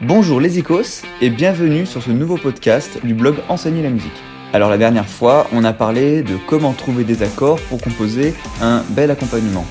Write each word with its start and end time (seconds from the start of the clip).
Bonjour 0.00 0.40
les 0.40 0.58
icos 0.58 1.02
et 1.20 1.30
bienvenue 1.30 1.86
sur 1.86 2.02
ce 2.02 2.10
nouveau 2.10 2.36
podcast 2.36 2.98
du 3.04 3.14
blog 3.14 3.36
Enseigner 3.48 3.82
la 3.82 3.90
musique. 3.90 4.12
Alors 4.52 4.70
la 4.70 4.78
dernière 4.78 5.06
fois, 5.06 5.46
on 5.52 5.64
a 5.64 5.72
parlé 5.72 6.22
de 6.22 6.36
comment 6.46 6.72
trouver 6.72 7.04
des 7.04 7.22
accords 7.22 7.60
pour 7.68 7.80
composer 7.80 8.34
un 8.60 8.82
bel 8.90 9.10
accompagnement. 9.10 9.64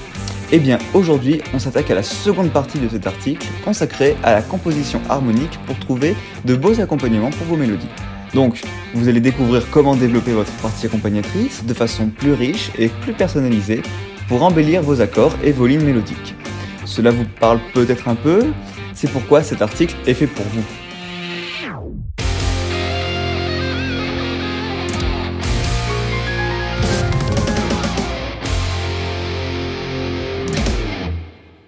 Eh 0.51 0.59
bien 0.59 0.78
aujourd'hui, 0.93 1.41
on 1.54 1.59
s'attaque 1.59 1.91
à 1.91 1.96
la 1.96 2.04
seconde 2.04 2.51
partie 2.51 2.79
de 2.79 2.88
cet 2.88 3.07
article 3.07 3.47
consacré 3.63 4.15
à 4.23 4.33
la 4.33 4.41
composition 4.41 5.01
harmonique 5.09 5.60
pour 5.65 5.78
trouver 5.79 6.16
de 6.46 6.56
beaux 6.56 6.79
accompagnements 6.79 7.32
pour 7.32 7.47
vos 7.47 7.58
mélodies. 7.58 7.90
Donc, 8.34 8.62
vous 8.94 9.08
allez 9.08 9.22
découvrir 9.22 9.70
comment 9.70 9.96
développer 9.96 10.32
votre 10.32 10.52
partie 10.54 10.86
accompagnatrice 10.86 11.66
de 11.66 11.74
façon 11.74 12.08
plus 12.10 12.34
riche 12.34 12.72
et 12.78 12.90
plus 12.90 13.13
personnalisée 13.13 13.82
pour 14.28 14.44
embellir 14.44 14.82
vos 14.82 15.02
accords 15.02 15.36
et 15.44 15.52
vos 15.52 15.68
lignes 15.68 15.86
mélodiques. 15.86 16.36
Cela 16.86 17.12
vous 17.12 17.26
parle 17.40 17.59
peut-être 17.73 18.08
un 18.08 18.16
peu, 18.16 18.45
c'est 18.95 19.12
pourquoi 19.12 19.43
cet 19.43 19.62
article 19.62 19.95
est 20.07 20.13
fait 20.13 20.27
pour 20.27 20.45
vous. 20.45 20.63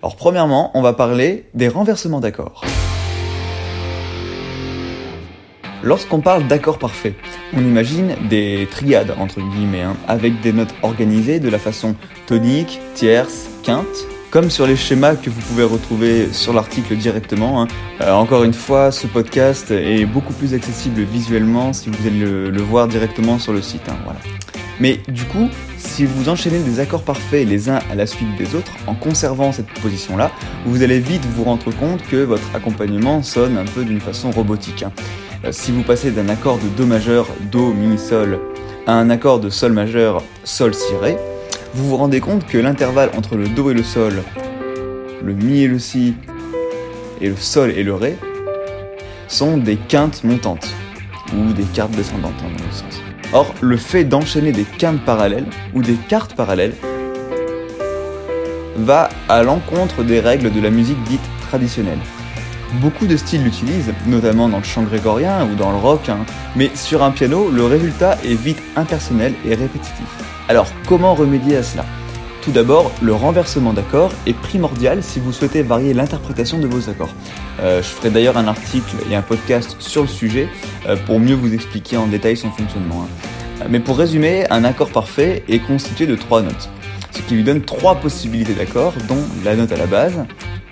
Alors 0.01 0.15
premièrement, 0.15 0.71
on 0.73 0.81
va 0.81 0.93
parler 0.93 1.49
des 1.53 1.67
renversements 1.67 2.21
d'accords. 2.21 2.63
Lorsqu'on 5.83 6.21
parle 6.21 6.47
d'accords 6.47 6.79
parfaits, 6.79 7.13
on 7.53 7.59
imagine 7.59 8.15
des 8.29 8.67
triades 8.71 9.13
entre 9.19 9.41
guillemets, 9.41 9.81
hein, 9.81 9.95
avec 10.07 10.41
des 10.41 10.53
notes 10.53 10.73
organisées 10.81 11.39
de 11.39 11.49
la 11.49 11.59
façon 11.59 11.95
tonique, 12.25 12.79
tierce, 12.95 13.47
quinte, 13.63 13.85
comme 14.37 14.51
sur 14.51 14.67
les 14.67 14.75
schémas 14.75 15.15
que 15.15 15.31
vous 15.31 15.41
pouvez 15.41 15.63
retrouver 15.63 16.31
sur 16.31 16.53
l'article 16.53 16.95
directement. 16.95 17.63
Hein. 17.63 17.67
Euh, 18.01 18.11
encore 18.11 18.43
une 18.43 18.53
fois, 18.53 18.91
ce 18.91 19.07
podcast 19.07 19.71
est 19.71 20.05
beaucoup 20.05 20.31
plus 20.31 20.53
accessible 20.53 21.01
visuellement 21.01 21.73
si 21.73 21.89
vous 21.89 22.05
allez 22.05 22.19
le, 22.19 22.61
voir 22.61 22.87
directement 22.87 23.39
sur 23.39 23.51
le 23.51 23.63
site. 23.63 23.89
Hein. 23.89 23.95
Mais 24.79 24.99
du 25.07 25.23
coup, 25.23 25.49
si 25.79 26.05
vous 26.05 26.29
enchaînez 26.29 26.59
des 26.59 26.79
accords 26.79 27.01
parfaits 27.01 27.47
les 27.47 27.67
uns 27.67 27.79
à 27.91 27.95
la 27.95 28.05
suite 28.05 28.27
des 28.37 28.53
autres 28.53 28.73
en 28.85 28.93
conservant 28.93 29.51
cette 29.51 29.73
position-là, 29.81 30.29
vous 30.67 30.83
allez 30.83 30.99
vite 30.99 31.25
vous 31.35 31.43
rendre 31.43 31.73
compte 31.73 32.03
que 32.03 32.17
votre 32.17 32.55
accompagnement 32.55 33.23
sonne 33.23 33.57
un 33.57 33.65
peu 33.65 33.85
d'une 33.85 34.01
façon 34.01 34.29
robotique. 34.29 34.83
Hein. 34.83 34.91
Euh, 35.45 35.51
si 35.51 35.71
vous 35.71 35.81
passez 35.81 36.11
d'un 36.11 36.29
accord 36.29 36.59
de 36.59 36.67
Do 36.77 36.85
majeur, 36.85 37.25
Do, 37.51 37.73
Mi, 37.73 37.97
Sol, 37.97 38.39
à 38.85 38.93
un 38.93 39.09
accord 39.09 39.39
de 39.39 39.49
Sol 39.49 39.73
majeur, 39.73 40.21
Sol, 40.43 40.75
Si, 40.75 40.93
Ré, 41.01 41.17
vous 41.73 41.89
vous 41.89 41.97
rendez 41.97 42.19
compte 42.19 42.45
que 42.45 42.57
l'intervalle 42.57 43.09
entre 43.17 43.35
le 43.35 43.47
Do 43.47 43.71
et 43.71 43.73
le 43.73 43.83
Sol, 43.83 44.23
le 45.23 45.33
Mi 45.33 45.61
et 45.61 45.67
le 45.67 45.79
Si, 45.79 46.15
et 47.21 47.29
le 47.29 47.35
Sol 47.35 47.71
et 47.71 47.83
le 47.83 47.93
Ré, 47.93 48.17
sont 49.27 49.57
des 49.57 49.75
quintes 49.75 50.23
montantes, 50.23 50.67
ou 51.33 51.53
des 51.53 51.63
quartes 51.63 51.91
descendantes 51.91 52.41
en 52.41 52.47
hein, 52.47 52.71
sens. 52.71 53.01
Or, 53.33 53.53
le 53.61 53.75
fait 53.75 54.05
d'enchaîner 54.05 54.51
des 54.51 54.63
quintes 54.63 55.01
parallèles, 55.01 55.47
ou 55.73 55.81
des 55.81 55.95
quartes 55.95 56.35
parallèles, 56.35 56.73
va 58.77 59.09
à 59.27 59.43
l'encontre 59.43 60.03
des 60.03 60.19
règles 60.19 60.51
de 60.51 60.61
la 60.61 60.69
musique 60.69 61.01
dite 61.03 61.21
traditionnelle. 61.49 61.99
Beaucoup 62.81 63.07
de 63.07 63.17
styles 63.17 63.43
l'utilisent, 63.43 63.93
notamment 64.05 64.49
dans 64.49 64.57
le 64.57 64.63
chant 64.63 64.83
grégorien 64.83 65.47
ou 65.49 65.55
dans 65.55 65.71
le 65.71 65.77
rock, 65.77 66.09
hein, 66.09 66.19
mais 66.55 66.69
sur 66.75 67.03
un 67.03 67.11
piano, 67.11 67.49
le 67.49 67.65
résultat 67.65 68.17
est 68.23 68.35
vite 68.35 68.61
impersonnel 68.75 69.33
et 69.45 69.55
répétitif. 69.55 70.05
Alors, 70.49 70.67
comment 70.87 71.13
remédier 71.13 71.57
à 71.57 71.63
cela? 71.63 71.85
Tout 72.41 72.51
d'abord, 72.51 72.89
le 73.01 73.13
renversement 73.13 73.73
d'accords 73.73 74.13
est 74.25 74.33
primordial 74.33 75.03
si 75.03 75.19
vous 75.19 75.33
souhaitez 75.33 75.61
varier 75.61 75.93
l'interprétation 75.93 76.57
de 76.57 76.67
vos 76.67 76.89
accords. 76.89 77.13
Euh, 77.59 77.81
je 77.81 77.87
ferai 77.87 78.09
d'ailleurs 78.09 78.37
un 78.37 78.47
article 78.47 78.95
et 79.11 79.15
un 79.15 79.21
podcast 79.21 79.75
sur 79.79 80.03
le 80.03 80.07
sujet 80.07 80.47
euh, 80.87 80.95
pour 81.05 81.19
mieux 81.19 81.35
vous 81.35 81.53
expliquer 81.53 81.97
en 81.97 82.07
détail 82.07 82.37
son 82.37 82.49
fonctionnement. 82.51 83.03
Hein. 83.03 83.65
Mais 83.69 83.81
pour 83.81 83.97
résumer, 83.97 84.45
un 84.49 84.63
accord 84.63 84.89
parfait 84.89 85.43
est 85.49 85.59
constitué 85.59 86.07
de 86.07 86.15
trois 86.15 86.41
notes, 86.41 86.69
ce 87.11 87.21
qui 87.23 87.35
lui 87.35 87.43
donne 87.43 87.63
trois 87.63 87.95
possibilités 87.95 88.53
d'accords, 88.53 88.93
dont 89.09 89.21
la 89.43 89.57
note 89.57 89.73
à 89.73 89.77
la 89.77 89.87
base, 89.87 90.23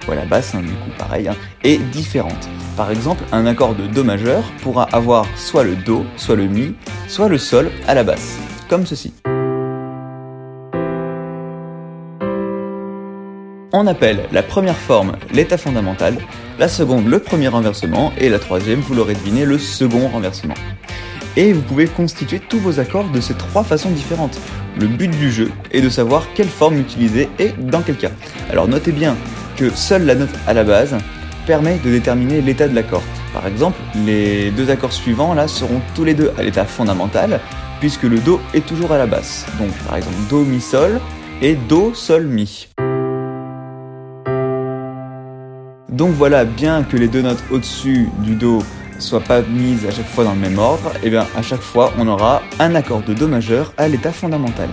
ou 0.08 0.12
à 0.14 0.16
la 0.16 0.26
basse, 0.26 0.56
hein, 0.56 0.62
du 0.62 0.70
coup 0.70 0.92
pareil, 0.98 1.28
hein, 1.28 1.36
est 1.66 1.80
différente. 1.92 2.48
Par 2.78 2.92
exemple, 2.92 3.24
un 3.34 3.46
accord 3.46 3.76
de 3.76 3.88
Do 3.88 4.06
majeur 4.06 4.44
pourra 4.62 4.84
avoir 4.94 5.26
soit 5.36 5.66
le 5.66 5.76
Do, 5.76 6.06
soit 6.16 6.38
le 6.38 6.48
Mi, 6.48 6.76
soit 7.10 7.28
le 7.28 7.38
Sol 7.38 7.70
à 7.88 7.94
la 7.94 8.06
basse, 8.06 8.38
comme 8.70 8.86
ceci. 8.86 9.12
On 13.78 13.88
appelle 13.88 14.22
la 14.32 14.42
première 14.42 14.78
forme 14.78 15.18
l'état 15.34 15.58
fondamental, 15.58 16.16
la 16.60 16.70
seconde 16.70 17.10
le 17.10 17.20
premier 17.20 17.50
renversement 17.50 18.14
et 18.18 18.30
la 18.30 18.40
troisième, 18.40 18.80
vous 18.80 18.94
l'aurez 18.94 19.16
deviné, 19.16 19.44
le 19.44 19.58
second 19.58 20.08
renversement. 20.08 20.54
Et 21.36 21.52
vous 21.52 21.62
pouvez 21.62 21.86
constituer 21.86 22.40
tous 22.40 22.58
vos 22.58 22.80
accords 22.80 23.10
de 23.10 23.20
ces 23.20 23.34
trois 23.34 23.66
façons 23.66 23.90
différentes. 23.90 24.40
Le 24.80 24.88
but 24.88 25.12
du 25.12 25.30
jeu 25.30 25.52
est 25.74 25.82
de 25.82 25.90
savoir 25.90 26.26
quelle 26.34 26.48
forme 26.48 26.78
utiliser 26.78 27.28
et 27.38 27.50
dans 27.60 27.82
quel 27.82 27.98
cas. 27.98 28.12
Alors 28.50 28.70
notez 28.70 28.94
bien 28.94 29.18
que 29.58 29.70
seule 29.72 30.06
la 30.06 30.16
note 30.16 30.34
à 30.48 30.54
la 30.54 30.64
base 30.64 30.96
permet 31.46 31.78
de 31.84 31.92
déterminer 31.92 32.40
l'état 32.40 32.70
de 32.70 32.76
l'accord. 32.76 33.04
Par 33.34 33.46
exemple, 33.46 33.78
les 34.06 34.52
deux 34.52 34.70
accords 34.70 34.94
suivants 34.94 35.34
là 35.34 35.50
seront 35.50 35.82
tous 35.96 36.06
les 36.06 36.14
deux 36.14 36.32
à 36.38 36.44
l'état 36.44 36.64
fondamental 36.64 37.42
puisque 37.82 38.04
le 38.04 38.20
Do 38.20 38.40
est 38.54 38.66
toujours 38.66 38.94
à 38.94 38.98
la 38.98 39.06
basse. 39.06 39.46
Donc 39.60 39.72
par 39.86 39.98
exemple 39.98 40.16
Do 40.30 40.46
Mi 40.46 40.62
Sol 40.62 41.02
et 41.42 41.56
Do 41.56 41.94
Sol 41.94 42.26
Mi. 42.26 42.70
Donc 45.96 46.12
voilà, 46.12 46.44
bien 46.44 46.84
que 46.84 46.98
les 46.98 47.08
deux 47.08 47.22
notes 47.22 47.42
au-dessus 47.50 48.10
du 48.20 48.36
Do 48.36 48.62
soient 49.00 49.22
pas 49.22 49.42
mises 49.42 49.86
à 49.86 49.92
chaque 49.92 50.10
fois 50.10 50.26
dans 50.26 50.34
le 50.34 50.42
même 50.42 50.60
ordre, 50.60 50.92
et 50.96 51.06
eh 51.06 51.10
bien 51.10 51.26
à 51.38 51.42
chaque 51.42 51.62
fois 51.62 51.94
on 51.98 52.06
aura 52.10 52.42
un 52.60 52.76
accord 52.76 53.02
de 53.02 53.14
Do 53.14 53.30
majeur 53.30 53.72
à 53.78 53.88
l'état 53.88 54.12
fondamental. 54.12 54.68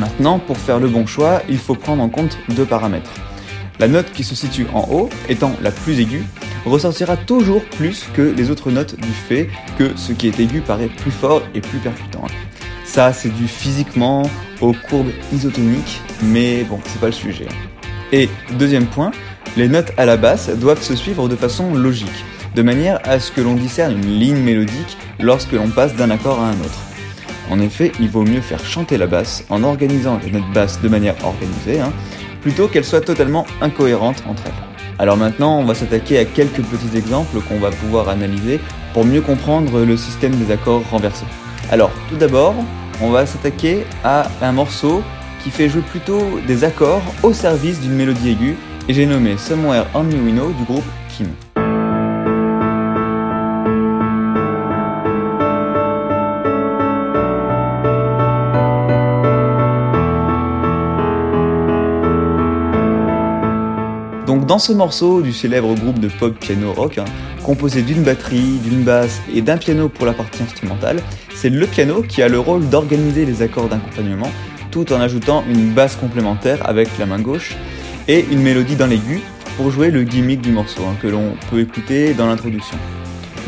Maintenant, 0.00 0.38
pour 0.38 0.56
faire 0.56 0.80
le 0.80 0.88
bon 0.88 1.04
choix, 1.04 1.42
il 1.50 1.58
faut 1.58 1.74
prendre 1.74 2.02
en 2.02 2.08
compte 2.08 2.38
deux 2.56 2.64
paramètres. 2.64 3.12
La 3.80 3.86
note 3.86 4.12
qui 4.12 4.24
se 4.24 4.34
situe 4.34 4.66
en 4.72 4.88
haut, 4.90 5.10
étant 5.28 5.52
la 5.60 5.72
plus 5.72 6.00
aiguë, 6.00 6.24
ressortira 6.64 7.18
toujours 7.18 7.62
plus 7.76 8.06
que 8.14 8.22
les 8.22 8.50
autres 8.50 8.70
notes 8.70 8.98
du 8.98 9.12
fait 9.12 9.50
que 9.76 9.90
ce 9.96 10.14
qui 10.14 10.28
est 10.28 10.40
aigu 10.40 10.62
paraît 10.62 10.88
plus 10.88 11.10
fort 11.10 11.42
et 11.54 11.60
plus 11.60 11.80
percutant. 11.80 12.24
Ça, 12.86 13.12
c'est 13.12 13.28
dû 13.28 13.46
physiquement 13.46 14.22
aux 14.62 14.72
courbes 14.88 15.12
isotoniques, 15.34 16.00
mais 16.22 16.64
bon, 16.64 16.80
c'est 16.86 17.00
pas 17.00 17.06
le 17.06 17.12
sujet. 17.12 17.48
Et 18.10 18.30
deuxième 18.58 18.86
point, 18.86 19.10
les 19.56 19.68
notes 19.68 19.92
à 19.96 20.06
la 20.06 20.16
basse 20.16 20.48
doivent 20.48 20.82
se 20.82 20.96
suivre 20.96 21.28
de 21.28 21.36
façon 21.36 21.74
logique, 21.74 22.24
de 22.54 22.62
manière 22.62 23.00
à 23.04 23.20
ce 23.20 23.30
que 23.30 23.40
l'on 23.40 23.54
discerne 23.54 23.92
une 23.92 24.18
ligne 24.18 24.42
mélodique 24.42 24.96
lorsque 25.20 25.52
l'on 25.52 25.68
passe 25.68 25.94
d'un 25.94 26.10
accord 26.10 26.40
à 26.40 26.48
un 26.48 26.60
autre. 26.60 26.80
En 27.50 27.60
effet, 27.60 27.92
il 28.00 28.08
vaut 28.08 28.22
mieux 28.22 28.40
faire 28.40 28.64
chanter 28.64 28.96
la 28.96 29.06
basse 29.06 29.44
en 29.50 29.62
organisant 29.62 30.18
les 30.24 30.30
notes 30.30 30.50
basses 30.54 30.80
de 30.80 30.88
manière 30.88 31.16
organisée, 31.24 31.80
hein, 31.80 31.92
plutôt 32.40 32.68
qu'elles 32.68 32.84
soient 32.84 33.00
totalement 33.00 33.46
incohérentes 33.60 34.22
entre 34.26 34.44
elles. 34.46 34.96
Alors 34.98 35.16
maintenant, 35.16 35.58
on 35.58 35.64
va 35.64 35.74
s'attaquer 35.74 36.18
à 36.18 36.24
quelques 36.24 36.62
petits 36.62 36.96
exemples 36.96 37.40
qu'on 37.40 37.58
va 37.58 37.70
pouvoir 37.70 38.08
analyser 38.08 38.60
pour 38.94 39.04
mieux 39.04 39.20
comprendre 39.20 39.80
le 39.80 39.96
système 39.96 40.34
des 40.36 40.52
accords 40.52 40.82
renversés. 40.90 41.26
Alors, 41.70 41.90
tout 42.08 42.16
d'abord, 42.16 42.54
on 43.00 43.10
va 43.10 43.26
s'attaquer 43.26 43.84
à 44.04 44.28
un 44.40 44.52
morceau 44.52 45.02
qui 45.42 45.50
fait 45.50 45.68
jouer 45.68 45.82
plutôt 45.82 46.22
des 46.46 46.64
accords 46.64 47.02
au 47.22 47.32
service 47.32 47.80
d'une 47.80 47.94
mélodie 47.94 48.30
aiguë 48.30 48.56
et 48.88 48.94
j'ai 48.94 49.06
nommé 49.06 49.36
Somewhere 49.36 49.86
Only 49.94 50.16
We 50.16 50.34
du 50.56 50.64
groupe 50.64 50.84
Kim. 51.16 51.28
Donc 64.26 64.46
dans 64.46 64.58
ce 64.58 64.72
morceau 64.72 65.20
du 65.20 65.32
célèbre 65.32 65.74
groupe 65.74 65.98
de 65.98 66.08
pop 66.08 66.34
piano 66.38 66.72
rock, 66.72 66.98
hein, 66.98 67.04
composé 67.44 67.82
d'une 67.82 68.02
batterie, 68.02 68.58
d'une 68.64 68.82
basse 68.82 69.20
et 69.32 69.42
d'un 69.42 69.58
piano 69.58 69.88
pour 69.88 70.06
la 70.06 70.12
partie 70.12 70.42
instrumentale, 70.42 71.00
c'est 71.34 71.50
le 71.50 71.66
piano 71.66 72.02
qui 72.02 72.22
a 72.22 72.28
le 72.28 72.38
rôle 72.38 72.68
d'organiser 72.68 73.26
les 73.26 73.42
accords 73.42 73.68
d'accompagnement 73.68 74.30
tout 74.70 74.90
en 74.92 75.00
ajoutant 75.00 75.44
une 75.48 75.72
basse 75.72 75.96
complémentaire 75.96 76.66
avec 76.66 76.88
la 76.98 77.06
main 77.06 77.20
gauche 77.20 77.54
et 78.08 78.24
une 78.30 78.40
mélodie 78.40 78.76
dans 78.76 78.86
l'aigu 78.86 79.20
pour 79.56 79.70
jouer 79.70 79.90
le 79.90 80.02
gimmick 80.02 80.40
du 80.40 80.50
morceau 80.50 80.82
hein, 80.84 80.96
que 81.00 81.06
l'on 81.06 81.34
peut 81.50 81.60
écouter 81.60 82.14
dans 82.14 82.26
l'introduction. 82.26 82.76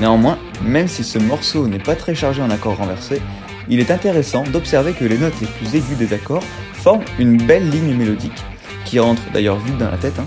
Néanmoins, 0.01 0.39
même 0.63 0.89
si 0.89 1.05
ce 1.05 1.19
morceau 1.19 1.67
n'est 1.67 1.79
pas 1.79 1.95
très 1.95 2.15
chargé 2.15 2.43
en 2.43 2.51
accords 2.51 2.77
renversés, 2.77 3.23
il 3.69 3.81
est 3.81 3.91
intéressant 3.91 4.45
d'observer 4.45 4.93
que 4.93 5.05
les 5.05 5.19
notes 5.19 5.41
les 5.41 5.47
plus 5.47 5.75
aiguës 5.77 5.97
des 5.97 6.13
accords 6.13 6.43
forment 6.73 7.05
une 7.19 7.37
belle 7.39 7.71
ligne 7.71 7.95
mélodique, 7.95 8.45
qui 8.85 8.99
rentre 8.99 9.23
d'ailleurs 9.33 9.59
vite 9.59 9.79
dans 9.79 9.91
la 9.91 9.97
tête. 9.97 10.19
Hein. 10.19 10.27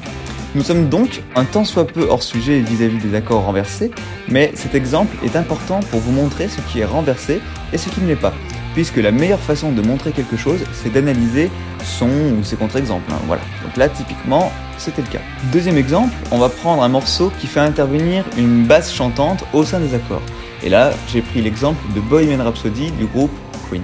Nous 0.55 0.63
sommes 0.63 0.89
donc 0.89 1.21
un 1.35 1.43
tant 1.43 1.65
soit 1.65 1.85
peu 1.85 2.07
hors 2.09 2.23
sujet 2.23 2.59
vis-à-vis 2.59 2.97
-vis 2.97 3.09
des 3.09 3.15
accords 3.15 3.43
renversés, 3.43 3.91
mais 4.27 4.51
cet 4.55 4.73
exemple 4.73 5.15
est 5.23 5.35
important 5.35 5.81
pour 5.91 5.99
vous 5.99 6.11
montrer 6.11 6.47
ce 6.47 6.61
qui 6.61 6.79
est 6.79 6.85
renversé 6.85 7.39
et 7.73 7.77
ce 7.77 7.89
qui 7.89 8.01
ne 8.01 8.07
l'est 8.07 8.15
pas, 8.15 8.33
puisque 8.77 8.97
la 8.97 9.09
meilleure 9.09 9.39
façon 9.39 9.71
de 9.71 9.81
montrer 9.81 10.11
quelque 10.11 10.37
chose, 10.37 10.59
c'est 10.71 10.93
d'analyser 10.93 11.49
son 11.83 12.11
ou 12.39 12.43
ses 12.43 12.57
contre-exemples. 12.57 13.11
Hein, 13.11 13.17
voilà. 13.25 13.41
Donc 13.63 13.75
là, 13.75 13.89
typiquement, 13.89 14.51
c'était 14.77 15.01
le 15.01 15.07
cas. 15.07 15.21
Deuxième 15.51 15.79
exemple, 15.79 16.13
on 16.29 16.37
va 16.37 16.47
prendre 16.47 16.83
un 16.83 16.87
morceau 16.87 17.31
qui 17.39 17.47
fait 17.47 17.59
intervenir 17.59 18.23
une 18.37 18.65
basse 18.65 18.93
chantante 18.93 19.43
au 19.51 19.63
sein 19.63 19.79
des 19.79 19.95
accords. 19.95 20.21
Et 20.63 20.69
là, 20.69 20.91
j'ai 21.11 21.23
pris 21.23 21.41
l'exemple 21.41 21.81
de 21.95 22.01
Bohemian 22.01 22.43
Rhapsody 22.43 22.91
du 22.91 23.07
groupe 23.07 23.31
Queen. 23.67 23.81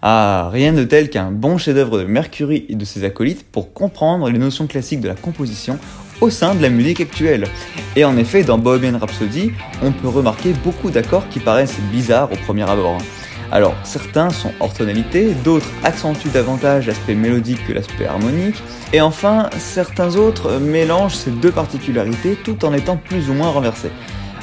Ah, 0.00 0.50
rien 0.52 0.72
de 0.72 0.84
tel 0.84 1.10
qu'un 1.10 1.32
bon 1.32 1.58
chef-d'œuvre 1.58 1.98
de 1.98 2.04
Mercury 2.04 2.64
et 2.68 2.76
de 2.76 2.84
ses 2.84 3.04
acolytes 3.04 3.44
pour 3.44 3.74
comprendre 3.74 4.30
les 4.30 4.38
notions 4.38 4.68
classiques 4.68 5.00
de 5.00 5.08
la 5.08 5.16
composition 5.16 5.78
au 6.20 6.30
sein 6.30 6.54
de 6.54 6.62
la 6.62 6.68
musique 6.68 7.00
actuelle. 7.00 7.46
Et 7.94 8.04
en 8.04 8.16
effet, 8.16 8.42
dans 8.42 8.58
Bohemian 8.58 8.98
Rhapsody, 8.98 9.52
on 9.82 9.92
peut 9.92 10.08
remarquer 10.08 10.52
beaucoup 10.64 10.90
d'accords 10.90 11.28
qui 11.28 11.40
paraissent 11.40 11.78
bizarres 11.92 12.32
au 12.32 12.36
premier 12.36 12.68
abord. 12.68 12.98
Alors, 13.52 13.74
certains 13.84 14.30
sont 14.30 14.52
hors 14.58 14.74
tonalité, 14.74 15.32
d'autres 15.44 15.70
accentuent 15.84 16.30
davantage 16.30 16.88
l'aspect 16.88 17.14
mélodique 17.14 17.64
que 17.66 17.72
l'aspect 17.72 18.06
harmonique, 18.06 18.60
et 18.92 19.00
enfin, 19.00 19.50
certains 19.58 20.16
autres 20.16 20.58
mélangent 20.58 21.14
ces 21.14 21.30
deux 21.30 21.52
particularités 21.52 22.36
tout 22.42 22.64
en 22.64 22.72
étant 22.72 22.96
plus 22.96 23.30
ou 23.30 23.34
moins 23.34 23.50
renversés. 23.50 23.90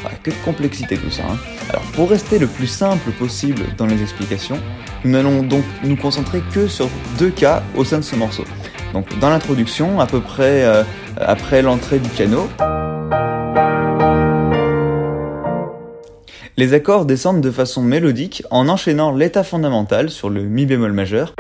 Ah, 0.06 0.10
que 0.22 0.32
complexité 0.44 0.98
tout 0.98 1.10
ça. 1.10 1.24
Hein. 1.24 1.38
Alors 1.70 1.84
pour 1.94 2.10
rester 2.10 2.38
le 2.38 2.48
plus 2.48 2.68
simple 2.68 3.12
possible 3.12 3.64
dans 3.78 3.86
les 3.86 4.02
explications, 4.02 4.60
nous 5.06 5.12
n'allons 5.12 5.44
donc 5.44 5.64
nous 5.84 5.96
concentrer 5.96 6.42
que 6.54 6.68
sur 6.68 6.90
deux 7.18 7.30
cas 7.30 7.64
au 7.76 7.86
sein 7.86 8.00
de 8.00 8.04
ce 8.04 8.16
morceau. 8.16 8.44
Donc 8.94 9.18
dans 9.20 9.30
l'introduction, 9.30 10.02
à 10.02 10.06
peu 10.06 10.20
près 10.20 10.64
euh, 10.66 10.84
après 11.20 11.62
l'entrée 11.62 12.00
du 12.00 12.10
piano, 12.10 12.48
les 16.58 16.74
accords 16.74 17.06
descendent 17.06 17.42
de 17.42 17.52
façon 17.52 17.82
mélodique 17.82 18.44
en 18.52 18.70
enchaînant 18.70 19.12
l'état 19.12 19.44
fondamental 19.44 20.10
sur 20.10 20.30
le 20.30 20.44
mi 20.44 20.66
bémol 20.66 20.94
majeur 20.94 21.34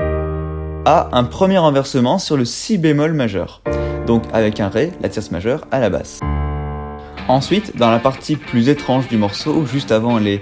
à 0.85 1.09
un 1.13 1.23
premier 1.23 1.57
renversement 1.57 2.19
sur 2.19 2.35
le 2.35 2.45
si 2.45 2.77
bémol 2.77 3.13
majeur, 3.13 3.61
donc 4.05 4.23
avec 4.33 4.59
un 4.59 4.69
ré, 4.69 4.91
la 5.01 5.09
tierce 5.09 5.31
majeure, 5.31 5.65
à 5.71 5.79
la 5.79 5.89
basse. 5.89 6.19
Ensuite, 7.27 7.77
dans 7.77 7.89
la 7.89 7.99
partie 7.99 8.35
plus 8.35 8.67
étrange 8.67 9.07
du 9.07 9.17
morceau, 9.17 9.65
juste 9.65 9.91
avant 9.91 10.17
les... 10.17 10.41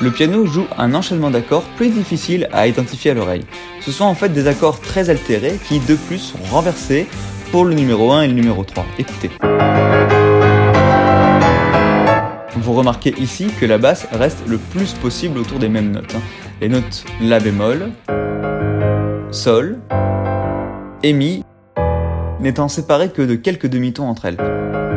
Le 0.00 0.12
piano 0.12 0.46
joue 0.46 0.66
un 0.76 0.94
enchaînement 0.94 1.30
d'accords 1.30 1.64
plus 1.76 1.88
difficile 1.88 2.48
à 2.52 2.68
identifier 2.68 3.10
à 3.10 3.14
l'oreille. 3.14 3.44
Ce 3.80 3.90
sont 3.90 4.04
en 4.04 4.14
fait 4.14 4.28
des 4.28 4.46
accords 4.46 4.80
très 4.80 5.10
altérés 5.10 5.58
qui 5.66 5.80
de 5.80 5.96
plus 5.96 6.18
sont 6.18 6.38
renversés 6.52 7.08
pour 7.50 7.64
le 7.64 7.74
numéro 7.74 8.12
1 8.12 8.22
et 8.22 8.28
le 8.28 8.34
numéro 8.34 8.64
3. 8.64 8.84
Écoutez. 8.98 9.30
Vous 12.56 12.72
remarquez 12.72 13.14
ici 13.18 13.50
que 13.58 13.64
la 13.64 13.78
basse 13.78 14.06
reste 14.12 14.46
le 14.46 14.58
plus 14.58 14.92
possible 14.94 15.38
autour 15.38 15.58
des 15.58 15.68
mêmes 15.68 15.90
notes. 15.90 16.14
Hein. 16.14 16.20
Les 16.60 16.68
notes 16.68 17.04
La 17.22 17.40
bémol, 17.40 17.90
Sol 19.30 19.78
et 21.02 21.12
Mi 21.12 21.44
n'étant 22.40 22.68
séparées 22.68 23.10
que 23.10 23.22
de 23.22 23.34
quelques 23.34 23.66
demi-tons 23.66 24.04
entre 24.04 24.26
elles. 24.26 24.87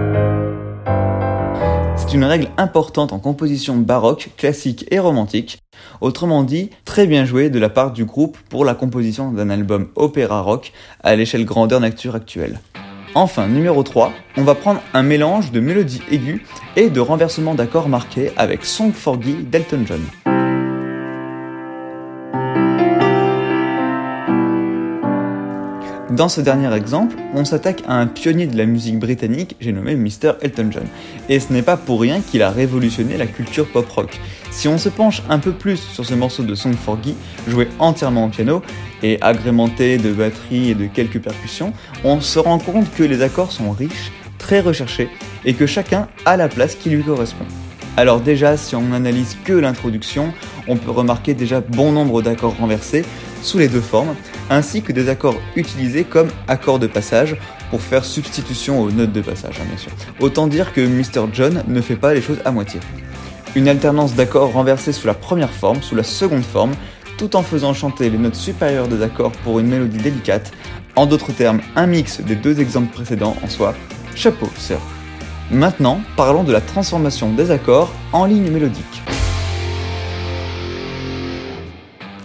C'est 2.12 2.18
une 2.18 2.26
règle 2.26 2.50
importante 2.58 3.14
en 3.14 3.20
composition 3.20 3.78
baroque, 3.78 4.32
classique 4.36 4.86
et 4.92 5.00
romantique. 5.00 5.60
Autrement 6.02 6.44
dit, 6.44 6.70
très 6.84 7.08
bien 7.08 7.24
joué 7.24 7.50
de 7.50 7.58
la 7.58 7.70
part 7.70 7.94
du 7.94 8.04
groupe 8.04 8.38
pour 8.50 8.66
la 8.66 8.76
composition 8.76 9.32
d'un 9.32 9.50
album 9.50 9.88
opéra 9.96 10.42
rock 10.42 10.74
à 11.04 11.16
l'échelle 11.16 11.46
grandeur 11.46 11.80
nature 11.80 12.14
actuelle. 12.14 12.60
Enfin, 13.16 13.48
numéro 13.48 13.82
3, 13.82 14.12
on 14.36 14.44
va 14.44 14.56
prendre 14.56 14.82
un 14.94 15.04
mélange 15.04 15.54
de 15.54 15.62
mélodies 15.62 16.02
aiguës 16.12 16.42
et 16.76 16.90
de 16.90 17.00
renversements 17.00 17.56
d'accords 17.56 17.88
marqués 17.88 18.34
avec 18.36 18.66
Song 18.66 18.92
for 18.92 19.18
Guy 19.18 19.46
d'Elton 19.50 19.86
John. 19.86 20.51
Dans 26.12 26.28
ce 26.28 26.42
dernier 26.42 26.74
exemple, 26.76 27.16
on 27.34 27.46
s'attaque 27.46 27.84
à 27.88 27.94
un 27.94 28.06
pionnier 28.06 28.46
de 28.46 28.58
la 28.58 28.66
musique 28.66 29.00
britannique, 29.00 29.56
j'ai 29.62 29.72
nommé 29.72 29.96
Mr. 29.96 30.34
Elton 30.42 30.68
John. 30.70 30.84
Et 31.30 31.40
ce 31.40 31.54
n'est 31.54 31.62
pas 31.62 31.78
pour 31.78 32.02
rien 32.02 32.20
qu'il 32.20 32.42
a 32.42 32.50
révolutionné 32.50 33.16
la 33.16 33.28
culture 33.28 33.66
pop-rock. 33.66 34.20
Si 34.52 34.68
on 34.68 34.78
se 34.78 34.90
penche 34.90 35.24
un 35.30 35.40
peu 35.40 35.54
plus 35.54 35.78
sur 35.78 36.06
ce 36.06 36.14
morceau 36.14 36.44
de 36.44 36.54
Song 36.54 36.74
for 36.74 36.98
Guy, 36.98 37.16
joué 37.48 37.70
entièrement 37.80 38.26
au 38.26 38.28
piano 38.28 38.62
et 39.02 39.22
agrémenté 39.22 39.98
de 39.98 40.12
batterie 40.12 40.72
et 40.72 40.76
de 40.76 40.88
quelques 40.88 41.22
percussions, 41.22 41.72
on 42.04 42.20
se 42.20 42.40
rend 42.40 42.60
compte 42.60 42.94
que 42.94 43.04
les 43.04 43.22
accords 43.22 43.54
sont 43.54 43.72
riches, 43.72 44.12
très 44.38 44.60
recherchés 44.60 45.08
et 45.46 45.54
que 45.54 45.66
chacun 45.66 46.10
a 46.26 46.36
la 46.36 46.50
place 46.50 46.76
qui 46.76 46.90
lui 46.90 47.04
correspond. 47.04 47.46
Alors 47.96 48.20
déjà, 48.20 48.58
si 48.58 48.76
on 48.76 48.92
analyse 48.92 49.38
que 49.46 49.54
l'introduction, 49.54 50.34
on 50.68 50.76
peut 50.76 50.92
remarquer 50.92 51.34
déjà 51.34 51.62
bon 51.62 51.94
nombre 51.94 52.22
d'accords 52.22 52.58
renversés 52.58 53.06
sous 53.42 53.58
les 53.58 53.68
deux 53.68 53.82
formes, 53.82 54.16
ainsi 54.50 54.82
que 54.82 54.92
des 54.92 55.10
accords 55.10 55.40
utilisés 55.56 56.04
comme 56.04 56.30
accords 56.48 56.80
de 56.80 56.88
passage 56.88 57.36
pour 57.70 57.82
faire 57.82 58.06
substitution 58.06 58.82
aux 58.82 58.92
notes 58.92 59.14
de 59.14 59.22
passage, 59.22 59.60
hein, 59.62 59.66
bien 59.68 59.78
sûr. 59.78 59.92
Autant 60.20 60.48
dire 60.48 60.74
que 60.74 60.82
Mr. 60.82 61.28
John 61.34 61.64
ne 61.68 61.82
fait 61.82 61.96
pas 61.96 62.14
les 62.14 62.22
choses 62.22 62.40
à 62.46 62.52
moitié. 62.52 62.80
Une 63.56 63.68
alternance 63.68 64.16
d'accords 64.16 64.54
renversés 64.54 64.94
sous 64.94 65.08
la 65.08 65.14
première 65.14 65.52
forme, 65.52 65.82
sous 65.82 65.96
la 65.96 66.04
seconde 66.04 66.44
forme, 66.44 66.72
tout 67.18 67.36
en 67.36 67.44
faisant 67.44 67.74
chanter 67.74 68.10
les 68.10 68.18
notes 68.18 68.36
supérieures 68.36 68.88
des 68.88 69.02
accords 69.04 69.32
pour 69.44 69.60
une 69.60 69.68
mélodie 69.68 69.98
délicate. 69.98 70.52
En 70.96 71.06
d'autres 71.06 71.32
termes, 71.32 71.62
un 71.76 71.86
mix 71.86 72.20
des 72.20 72.36
deux 72.36 72.60
exemples 72.60 72.94
précédents 72.94 73.36
en 73.44 73.48
soi. 73.48 73.76
Chapeau, 74.16 74.50
sir. 74.58 74.80
Maintenant, 75.52 76.02
parlons 76.16 76.44
de 76.44 76.52
la 76.52 76.62
transformation 76.62 77.32
des 77.34 77.52
accords 77.52 77.92
en 78.14 78.26
lignes 78.26 78.52
mélodiques. 78.52 79.02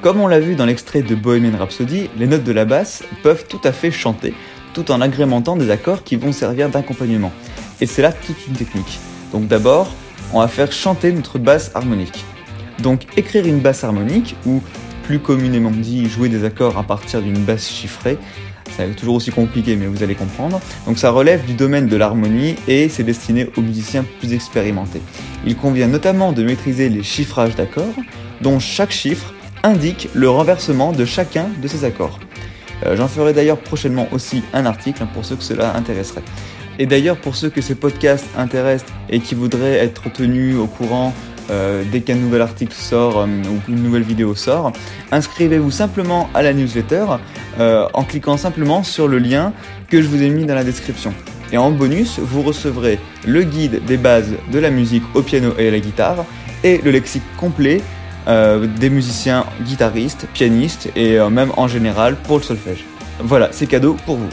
Comme 0.07 0.21
on 0.21 0.29
l'a 0.29 0.39
vu 0.39 0.55
dans 0.55 0.67
l'extrait 0.67 1.03
de 1.03 1.17
Bohemian 1.17 1.59
Rhapsody, 1.59 2.11
les 2.17 2.29
notes 2.29 2.45
de 2.45 2.53
la 2.53 2.65
basse 2.65 3.03
peuvent 3.25 3.45
tout 3.49 3.59
à 3.65 3.73
fait 3.73 3.91
chanter, 3.91 4.35
tout 4.73 4.93
en 4.93 5.01
agrémentant 5.01 5.57
des 5.57 5.69
accords 5.69 6.05
qui 6.05 6.15
vont 6.15 6.31
servir 6.31 6.69
d'accompagnement. 6.69 7.33
Et 7.81 7.87
c'est 7.87 8.03
là 8.03 8.13
toute 8.13 8.37
une 8.47 8.55
technique. 8.55 9.01
Donc 9.33 9.49
d'abord, 9.49 9.91
on 10.33 10.39
va 10.39 10.47
faire 10.47 10.71
chanter 10.71 11.11
notre 11.11 11.41
basse 11.41 11.73
harmonique. 11.75 12.25
Donc 12.79 13.01
écrire 13.17 13.47
une 13.47 13.59
basse 13.59 13.83
harmonique, 13.83 14.37
ou 14.47 14.63
plus 15.03 15.19
communément 15.19 15.73
dit 15.73 16.09
jouer 16.09 16.29
des 16.29 16.45
accords 16.45 16.79
à 16.79 16.85
partir 16.85 17.21
d'une 17.21 17.43
basse 17.43 17.69
chiffrée, 17.69 18.17
c'est 18.77 18.95
toujours 18.95 19.17
aussi 19.17 19.33
compliqué 19.33 19.75
mais 19.75 19.87
vous 19.87 20.05
allez 20.05 20.15
comprendre. 20.15 20.61
Donc 20.87 20.99
ça 20.99 21.11
relève 21.11 21.45
du 21.47 21.55
domaine 21.55 21.89
de 21.89 21.97
l'harmonie 21.97 22.55
et 22.69 22.89
c'est 22.89 23.03
destiné 23.03 23.49
aux 23.57 23.61
musiciens 23.61 24.05
plus 24.21 24.35
expérimentés. 24.35 25.03
Il 25.45 25.57
convient 25.57 25.89
notamment 25.89 26.31
de 26.31 26.45
maîtriser 26.45 26.91
les 26.91 27.03
chiffrages 27.03 27.57
d'accords, 27.57 27.97
dont 28.41 28.61
chaque 28.61 28.93
chiffre 28.93 29.33
indique 29.67 30.09
le 30.15 30.31
renversement 30.31 30.93
de 30.93 31.05
chacun 31.05 31.49
de 31.61 31.67
ces 31.67 31.85
accords. 31.85 32.21
Euh, 32.85 32.97
j'en 32.97 33.09
ferai 33.09 33.33
d'ailleurs 33.33 33.59
prochainement 33.59 34.07
aussi 34.13 34.45
un 34.53 34.65
article 34.65 35.05
pour 35.13 35.25
ceux 35.25 35.35
que 35.35 35.43
cela 35.43 35.75
intéresserait. 35.75 36.23
Et 36.79 36.87
d'ailleurs 36.87 37.17
pour 37.17 37.35
ceux 37.35 37.51
que 37.51 37.61
ces 37.61 37.75
podcasts 37.75 38.29
intéressent 38.39 38.93
et 39.11 39.19
qui 39.19 39.35
voudraient 39.35 39.79
être 39.79 40.13
tenus 40.13 40.57
au 40.57 40.67
courant 40.67 41.13
euh, 41.51 41.83
dès 41.91 42.01
qu'un 42.01 42.15
nouvel 42.15 42.43
article 42.43 42.75
sort 42.75 43.19
euh, 43.19 43.27
ou 43.27 43.73
une 43.73 43.83
nouvelle 43.83 44.05
vidéo 44.05 44.37
sort, 44.37 44.73
inscrivez-vous 45.11 45.73
simplement 45.73 46.31
à 46.33 46.43
la 46.43 46.53
newsletter 46.53 47.05
en 47.59 48.05
cliquant 48.05 48.37
simplement 48.37 48.83
sur 48.83 49.09
le 49.09 49.19
lien 49.19 49.55
que 49.89 50.03
je 50.03 50.07
vous 50.07 50.23
ai 50.23 50.29
mis 50.29 50.45
dans 50.45 50.55
la 50.55 50.63
description. 50.63 51.15
Et 51.53 51.57
en 51.57 51.71
bonus, 51.71 52.19
vous 52.19 52.43
recevrez 52.43 52.99
le 53.27 53.43
guide 53.45 53.83
des 53.87 53.97
bases 53.97 54.35
de 54.53 54.59
la 54.59 54.69
musique 54.69 55.05
au 55.15 55.23
piano 55.23 55.55
et 55.59 55.69
à 55.69 55.71
la 55.71 55.81
guitare 55.81 56.27
et 56.63 56.79
le 56.85 56.91
lexique 56.91 57.23
complet 57.39 57.81
euh, 58.29 58.67
des 58.67 58.91
musiciens 58.91 59.47
guitaristes, 59.63 60.27
pianistes 60.33 60.91
et 60.97 61.19
euh, 61.19 61.31
même 61.31 61.53
en 61.57 61.69
général 61.69 62.17
pour 62.17 62.39
le 62.39 62.43
solfège. 62.43 62.85
Voilà, 63.21 63.49
c'est 63.53 63.67
cadeau 63.67 63.97
pour 64.05 64.17
vous. 64.17 64.29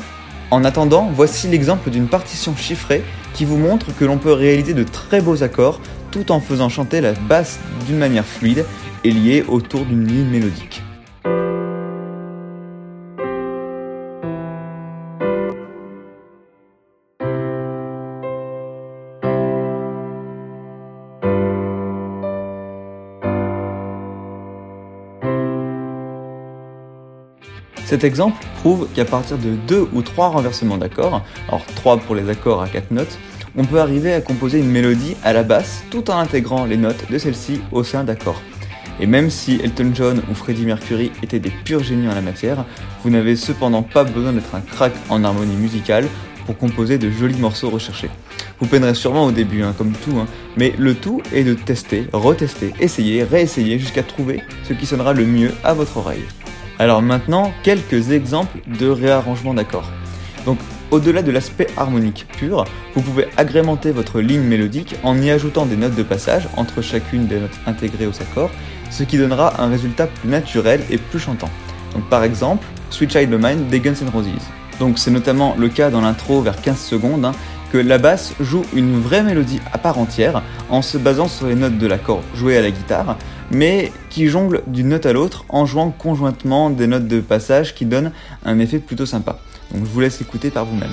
En 0.51 0.63
attendant, 0.63 1.09
voici 1.13 1.47
l'exemple 1.47 1.89
d'une 1.89 2.07
partition 2.07 2.55
chiffrée 2.55 3.03
qui 3.33 3.45
vous 3.45 3.57
montre 3.57 3.87
que 3.97 4.05
l'on 4.05 4.17
peut 4.17 4.33
réaliser 4.33 4.73
de 4.73 4.83
très 4.83 5.21
beaux 5.21 5.41
accords 5.41 5.79
tout 6.11 6.31
en 6.31 6.39
faisant 6.39 6.69
chanter 6.69 7.01
la 7.01 7.13
basse 7.13 7.59
d'une 7.87 7.97
manière 7.97 8.25
fluide 8.25 8.65
et 9.03 9.11
liée 9.11 9.43
autour 9.47 9.85
d'une 9.85 10.07
ligne 10.07 10.27
mélodique. 10.27 10.82
Cet 27.93 28.03
exemple 28.03 28.43
prouve 28.55 28.87
qu'à 28.95 29.05
partir 29.05 29.37
de 29.37 29.51
deux 29.67 29.87
ou 29.93 30.01
trois 30.01 30.29
renversements 30.29 30.79
d'accords, 30.79 31.23
alors 31.47 31.63
trois 31.75 31.97
pour 31.97 32.15
les 32.15 32.27
accords 32.27 32.63
à 32.63 32.67
quatre 32.67 32.89
notes, 32.89 33.19
on 33.55 33.65
peut 33.65 33.79
arriver 33.79 34.15
à 34.15 34.19
composer 34.19 34.57
une 34.57 34.71
mélodie 34.71 35.15
à 35.23 35.31
la 35.31 35.43
basse 35.43 35.83
tout 35.91 36.09
en 36.09 36.17
intégrant 36.17 36.65
les 36.65 36.75
notes 36.75 37.11
de 37.11 37.17
celle-ci 37.19 37.61
au 37.71 37.83
sein 37.83 38.03
d'accords. 38.03 38.41
Et 38.99 39.05
même 39.05 39.29
si 39.29 39.59
Elton 39.63 39.91
John 39.93 40.23
ou 40.27 40.33
Freddie 40.33 40.65
Mercury 40.65 41.11
étaient 41.21 41.37
des 41.37 41.51
purs 41.51 41.83
génies 41.83 42.07
en 42.07 42.15
la 42.15 42.21
matière, 42.21 42.65
vous 43.03 43.11
n'avez 43.11 43.35
cependant 43.35 43.83
pas 43.83 44.05
besoin 44.05 44.33
d'être 44.33 44.55
un 44.55 44.61
crack 44.61 44.93
en 45.09 45.23
harmonie 45.23 45.55
musicale 45.55 46.07
pour 46.47 46.57
composer 46.57 46.97
de 46.97 47.11
jolis 47.11 47.37
morceaux 47.37 47.69
recherchés. 47.69 48.09
Vous 48.59 48.65
peinerez 48.65 48.95
sûrement 48.95 49.25
au 49.25 49.31
début, 49.31 49.61
hein, 49.61 49.75
comme 49.77 49.91
tout, 49.91 50.17
hein, 50.17 50.25
mais 50.57 50.73
le 50.79 50.95
tout 50.95 51.21
est 51.31 51.43
de 51.43 51.53
tester, 51.53 52.07
retester, 52.11 52.73
essayer, 52.79 53.23
réessayer 53.23 53.77
jusqu'à 53.77 54.01
trouver 54.01 54.41
ce 54.67 54.73
qui 54.73 54.87
sonnera 54.87 55.13
le 55.13 55.27
mieux 55.27 55.51
à 55.63 55.75
votre 55.75 55.97
oreille. 55.97 56.23
Alors 56.79 57.01
maintenant, 57.01 57.53
quelques 57.63 58.11
exemples 58.11 58.57
de 58.79 58.87
réarrangement 58.87 59.53
d'accords. 59.53 59.89
Donc 60.45 60.57
au-delà 60.91 61.21
de 61.21 61.31
l'aspect 61.31 61.67
harmonique 61.77 62.27
pur, 62.37 62.65
vous 62.95 63.01
pouvez 63.01 63.27
agrémenter 63.37 63.91
votre 63.91 64.19
ligne 64.21 64.41
mélodique 64.41 64.95
en 65.03 65.19
y 65.21 65.29
ajoutant 65.29 65.65
des 65.65 65.75
notes 65.75 65.95
de 65.95 66.03
passage 66.03 66.47
entre 66.57 66.81
chacune 66.81 67.27
des 67.27 67.39
notes 67.39 67.59
intégrées 67.65 68.07
aux 68.07 68.21
accords, 68.21 68.51
ce 68.89 69.03
qui 69.03 69.17
donnera 69.17 69.61
un 69.61 69.69
résultat 69.69 70.07
plus 70.07 70.29
naturel 70.29 70.81
et 70.89 70.97
plus 70.97 71.19
chantant. 71.19 71.49
Donc 71.93 72.07
par 72.09 72.23
exemple, 72.23 72.65
Sweet 72.89 73.11
Child 73.11 73.33
of 73.33 73.41
Mine 73.41 73.67
des 73.67 73.79
Guns 73.79 73.95
N' 74.01 74.09
Roses. 74.09 74.27
Donc 74.79 74.99
c'est 74.99 75.11
notamment 75.11 75.55
le 75.57 75.69
cas 75.69 75.89
dans 75.89 76.01
l'intro 76.01 76.41
vers 76.41 76.59
15 76.59 76.79
secondes, 76.79 77.25
hein, 77.25 77.33
que 77.71 77.77
la 77.77 77.97
basse 77.97 78.33
joue 78.39 78.63
une 78.75 78.99
vraie 78.99 79.23
mélodie 79.23 79.59
à 79.71 79.79
part 79.79 79.97
entière 79.97 80.43
en 80.69 80.81
se 80.81 80.97
basant 80.97 81.27
sur 81.27 81.47
les 81.47 81.55
notes 81.55 81.77
de 81.77 81.87
l'accord 81.87 82.21
joué 82.35 82.57
à 82.57 82.61
la 82.61 82.69
guitare, 82.69 83.17
mais 83.51 83.91
qui 84.09 84.27
jongle 84.27 84.61
d'une 84.67 84.89
note 84.89 85.05
à 85.05 85.13
l'autre 85.13 85.45
en 85.49 85.65
jouant 85.65 85.91
conjointement 85.91 86.69
des 86.69 86.87
notes 86.87 87.07
de 87.07 87.19
passage 87.19 87.75
qui 87.75 87.85
donnent 87.85 88.11
un 88.45 88.59
effet 88.59 88.79
plutôt 88.79 89.05
sympa. 89.05 89.39
Donc 89.73 89.85
je 89.85 89.89
vous 89.89 89.99
laisse 89.99 90.21
écouter 90.21 90.49
par 90.49 90.65
vous-même. 90.65 90.91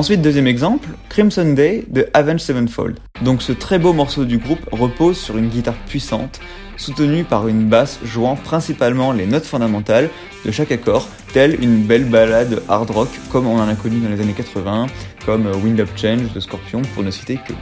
Ensuite, 0.00 0.22
deuxième 0.22 0.46
exemple, 0.46 0.88
Crimson 1.10 1.52
Day 1.52 1.84
de 1.90 2.08
Avenged 2.14 2.40
Sevenfold. 2.40 2.98
Donc 3.20 3.42
ce 3.42 3.52
très 3.52 3.78
beau 3.78 3.92
morceau 3.92 4.24
du 4.24 4.38
groupe 4.38 4.66
repose 4.72 5.18
sur 5.18 5.36
une 5.36 5.50
guitare 5.50 5.74
puissante, 5.74 6.40
soutenue 6.78 7.22
par 7.22 7.48
une 7.48 7.68
basse 7.68 7.98
jouant 8.02 8.34
principalement 8.34 9.12
les 9.12 9.26
notes 9.26 9.44
fondamentales 9.44 10.08
de 10.46 10.50
chaque 10.52 10.72
accord, 10.72 11.06
telle 11.34 11.62
une 11.62 11.82
belle 11.82 12.06
balade 12.06 12.62
hard 12.66 12.88
rock 12.88 13.10
comme 13.30 13.46
on 13.46 13.58
en 13.58 13.68
a 13.68 13.74
connu 13.74 14.00
dans 14.00 14.08
les 14.08 14.22
années 14.22 14.32
80, 14.32 14.86
comme 15.26 15.46
Wind 15.62 15.78
Up 15.80 15.90
Change 15.96 16.32
de 16.32 16.40
Scorpion 16.40 16.80
pour 16.94 17.02
ne 17.02 17.10
citer 17.10 17.34
que. 17.34 17.52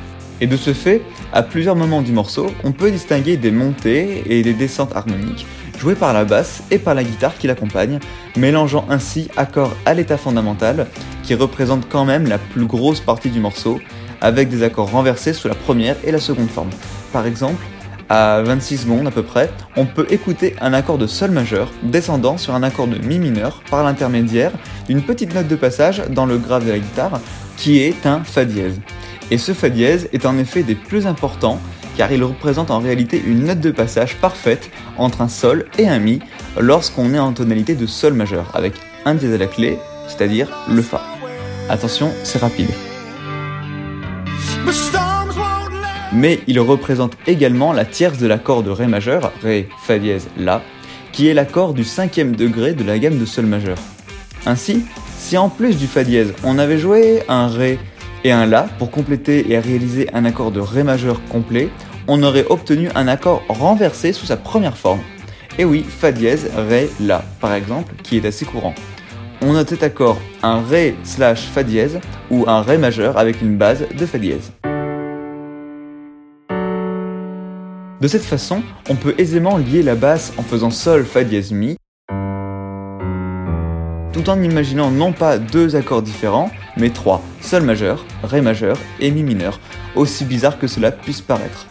Et 0.41 0.47
de 0.47 0.57
ce 0.57 0.73
fait, 0.73 1.03
à 1.33 1.43
plusieurs 1.43 1.77
moments 1.77 2.03
du 2.03 2.13
morceau, 2.13 2.51
on 2.65 2.73
peut 2.73 2.91
distinguer 2.91 3.37
des 3.37 3.51
montées 3.51 4.23
et 4.27 4.43
des 4.43 4.55
descentes 4.55 4.95
harmoniques 4.95 5.47
jouées 5.79 5.95
par 5.95 6.13
la 6.13 6.25
basse 6.25 6.63
et 6.71 6.79
par 6.79 6.95
la 6.95 7.05
guitare 7.05 7.39
qui 7.39 7.47
l'accompagne, 7.47 7.99
mélangeant 8.37 8.85
ainsi 8.91 9.29
accords 9.37 9.75
à 9.87 9.95
l'état 9.95 10.17
fondamental, 10.17 10.87
qui 11.23 11.35
représente 11.35 11.89
quand 11.89 12.05
même 12.05 12.27
la 12.27 12.39
plus 12.39 12.67
grosse 12.67 13.01
partie 13.01 13.31
du 13.31 13.41
morceau, 13.41 13.81
avec 14.21 14.49
des 14.49 14.63
accords 14.63 14.91
renversés 14.91 15.33
sous 15.33 15.49
la 15.49 15.55
première 15.55 15.97
et 16.05 16.11
la 16.11 16.19
seconde 16.19 16.49
forme. 16.49 16.71
Par 17.13 17.27
exemple, 17.27 17.65
à 18.09 18.43
26 18.43 18.79
secondes 18.79 19.07
à 19.07 19.11
peu 19.11 19.23
près, 19.23 19.51
on 19.77 19.85
peut 19.85 20.07
écouter 20.11 20.57
un 20.61 20.73
accord 20.73 20.99
de 20.99 21.07
Sol 21.07 21.31
majeur 21.31 21.71
descendant 21.83 22.39
sur 22.39 22.55
un 22.55 22.63
accord 22.63 22.89
de 22.89 22.99
Mi 22.99 23.19
mineur 23.19 23.63
par 23.71 23.85
l'intermédiaire 23.85 24.53
d'une 24.89 25.03
petite 25.03 25.35
note 25.35 25.47
de 25.47 25.57
passage 25.57 26.03
dans 26.11 26.27
le 26.27 26.39
grave 26.39 26.65
de 26.65 26.73
la 26.73 26.79
guitare 26.79 27.21
qui 27.57 27.81
est 27.81 28.07
un 28.07 28.25
Fa 28.25 28.45
dièse. 28.45 28.81
Et 29.31 29.39
ce 29.39 29.53
Fa 29.53 29.69
dièse 29.69 30.09
est 30.13 30.27
en 30.27 30.39
effet 30.39 30.63
des 30.63 30.75
plus 30.75 31.07
importants 31.07 31.61
car 31.97 32.13
il 32.13 32.23
représente 32.23 32.71
en 32.71 32.79
réalité 32.79 33.21
une 33.27 33.45
note 33.45 33.61
de 33.61 33.73
passage 33.73 34.17
parfaite 34.17 34.71
entre 34.97 35.21
un 35.21 35.29
Sol 35.29 35.67
et 35.79 35.89
un 35.89 35.99
Mi 35.99 36.21
lorsqu'on 36.59 37.13
est 37.13 37.19
en 37.19 37.33
tonalité 37.33 37.75
de 37.75 37.87
Sol 37.87 38.15
majeur 38.15 38.51
avec 38.55 38.75
un 39.05 39.15
dièse 39.15 39.35
à 39.35 39.39
la 39.39 39.47
clé, 39.47 39.79
c'est-à-dire 40.07 40.49
le 40.71 40.81
Fa. 40.81 41.03
Attention, 41.69 42.13
c'est 42.23 42.39
rapide 42.39 42.71
mais 46.13 46.41
il 46.47 46.59
représente 46.61 47.17
également 47.27 47.73
la 47.73 47.85
tierce 47.85 48.19
de 48.19 48.27
l'accord 48.27 48.63
de 48.63 48.71
Ré 48.71 48.87
majeur, 48.87 49.33
Ré, 49.43 49.69
Fa 49.85 49.99
dièse, 49.99 50.29
La, 50.37 50.63
qui 51.13 51.29
est 51.29 51.35
l'accord 51.35 51.75
du 51.75 51.85
cinquième 51.85 52.35
degré 52.35 52.73
de 52.73 52.85
la 52.85 52.99
gamme 52.99 53.19
de 53.19 53.25
Sol 53.25 53.47
majeur. 53.47 53.79
Ainsi, 54.47 54.85
si 55.19 55.37
en 55.37 55.49
plus 55.49 55.77
du 55.77 55.87
Fa 55.87 56.05
dièse, 56.05 56.33
on 56.45 56.59
avait 56.59 56.79
joué 56.79 57.23
un 57.29 57.49
Ré 57.49 57.79
et 58.25 58.33
un 58.33 58.47
La 58.47 58.63
pour 58.79 58.91
compléter 58.91 59.53
et 59.53 59.59
réaliser 59.59 60.09
un 60.15 60.25
accord 60.25 60.51
de 60.51 60.61
Ré 60.61 60.83
majeur 60.83 61.21
complet, 61.31 61.69
on 62.07 62.23
aurait 62.23 62.47
obtenu 62.49 62.89
un 62.95 63.09
accord 63.09 63.43
renversé 63.49 64.13
sous 64.13 64.27
sa 64.27 64.37
première 64.37 64.77
forme. 64.77 65.01
Et 65.59 65.65
oui, 65.65 65.85
Fa 65.89 66.13
dièse, 66.13 66.51
Ré, 66.57 66.89
La, 67.01 67.25
par 67.41 67.55
exemple, 67.55 67.95
qui 68.03 68.17
est 68.17 68.25
assez 68.25 68.45
courant. 68.45 68.75
On 69.43 69.53
note 69.53 69.69
cet 69.69 69.83
accord 69.83 70.19
un 70.43 70.61
Ré 70.61 70.95
slash 71.05 71.43
Fa 71.43 71.63
dièse 71.63 72.01
ou 72.31 72.45
un 72.49 72.63
Ré 72.63 72.79
majeur 72.79 73.19
avec 73.19 73.43
une 73.43 73.57
base 73.57 73.87
de 73.97 74.07
Fa 74.07 74.19
dièse. 74.19 74.53
De 78.01 78.07
cette 78.07 78.25
façon, 78.25 78.63
on 78.89 78.95
peut 78.95 79.15
aisément 79.19 79.59
lier 79.59 79.83
la 79.83 79.97
basse 79.97 80.33
en 80.39 80.43
faisant 80.43 80.71
Sol, 80.71 81.05
Fa 81.05 81.25
dièse, 81.25 81.53
Mi, 81.53 81.77
tout 84.13 84.31
en 84.31 84.43
imaginant 84.43 84.91
non 84.91 85.13
pas 85.13 85.39
deux 85.39 85.77
accords 85.77 86.03
différents, 86.03 86.51
mais 86.79 86.91
trois, 86.91 87.23
Sol 87.41 87.63
majeur, 87.63 88.05
Ré 88.23 88.41
majeur 88.41 88.79
et 89.01 89.11
Mi 89.11 89.23
mineur, 89.23 89.61
aussi 89.95 90.25
bizarre 90.25 90.59
que 90.59 90.67
cela 90.67 90.91
puisse 90.91 91.21
paraître. 91.21 91.67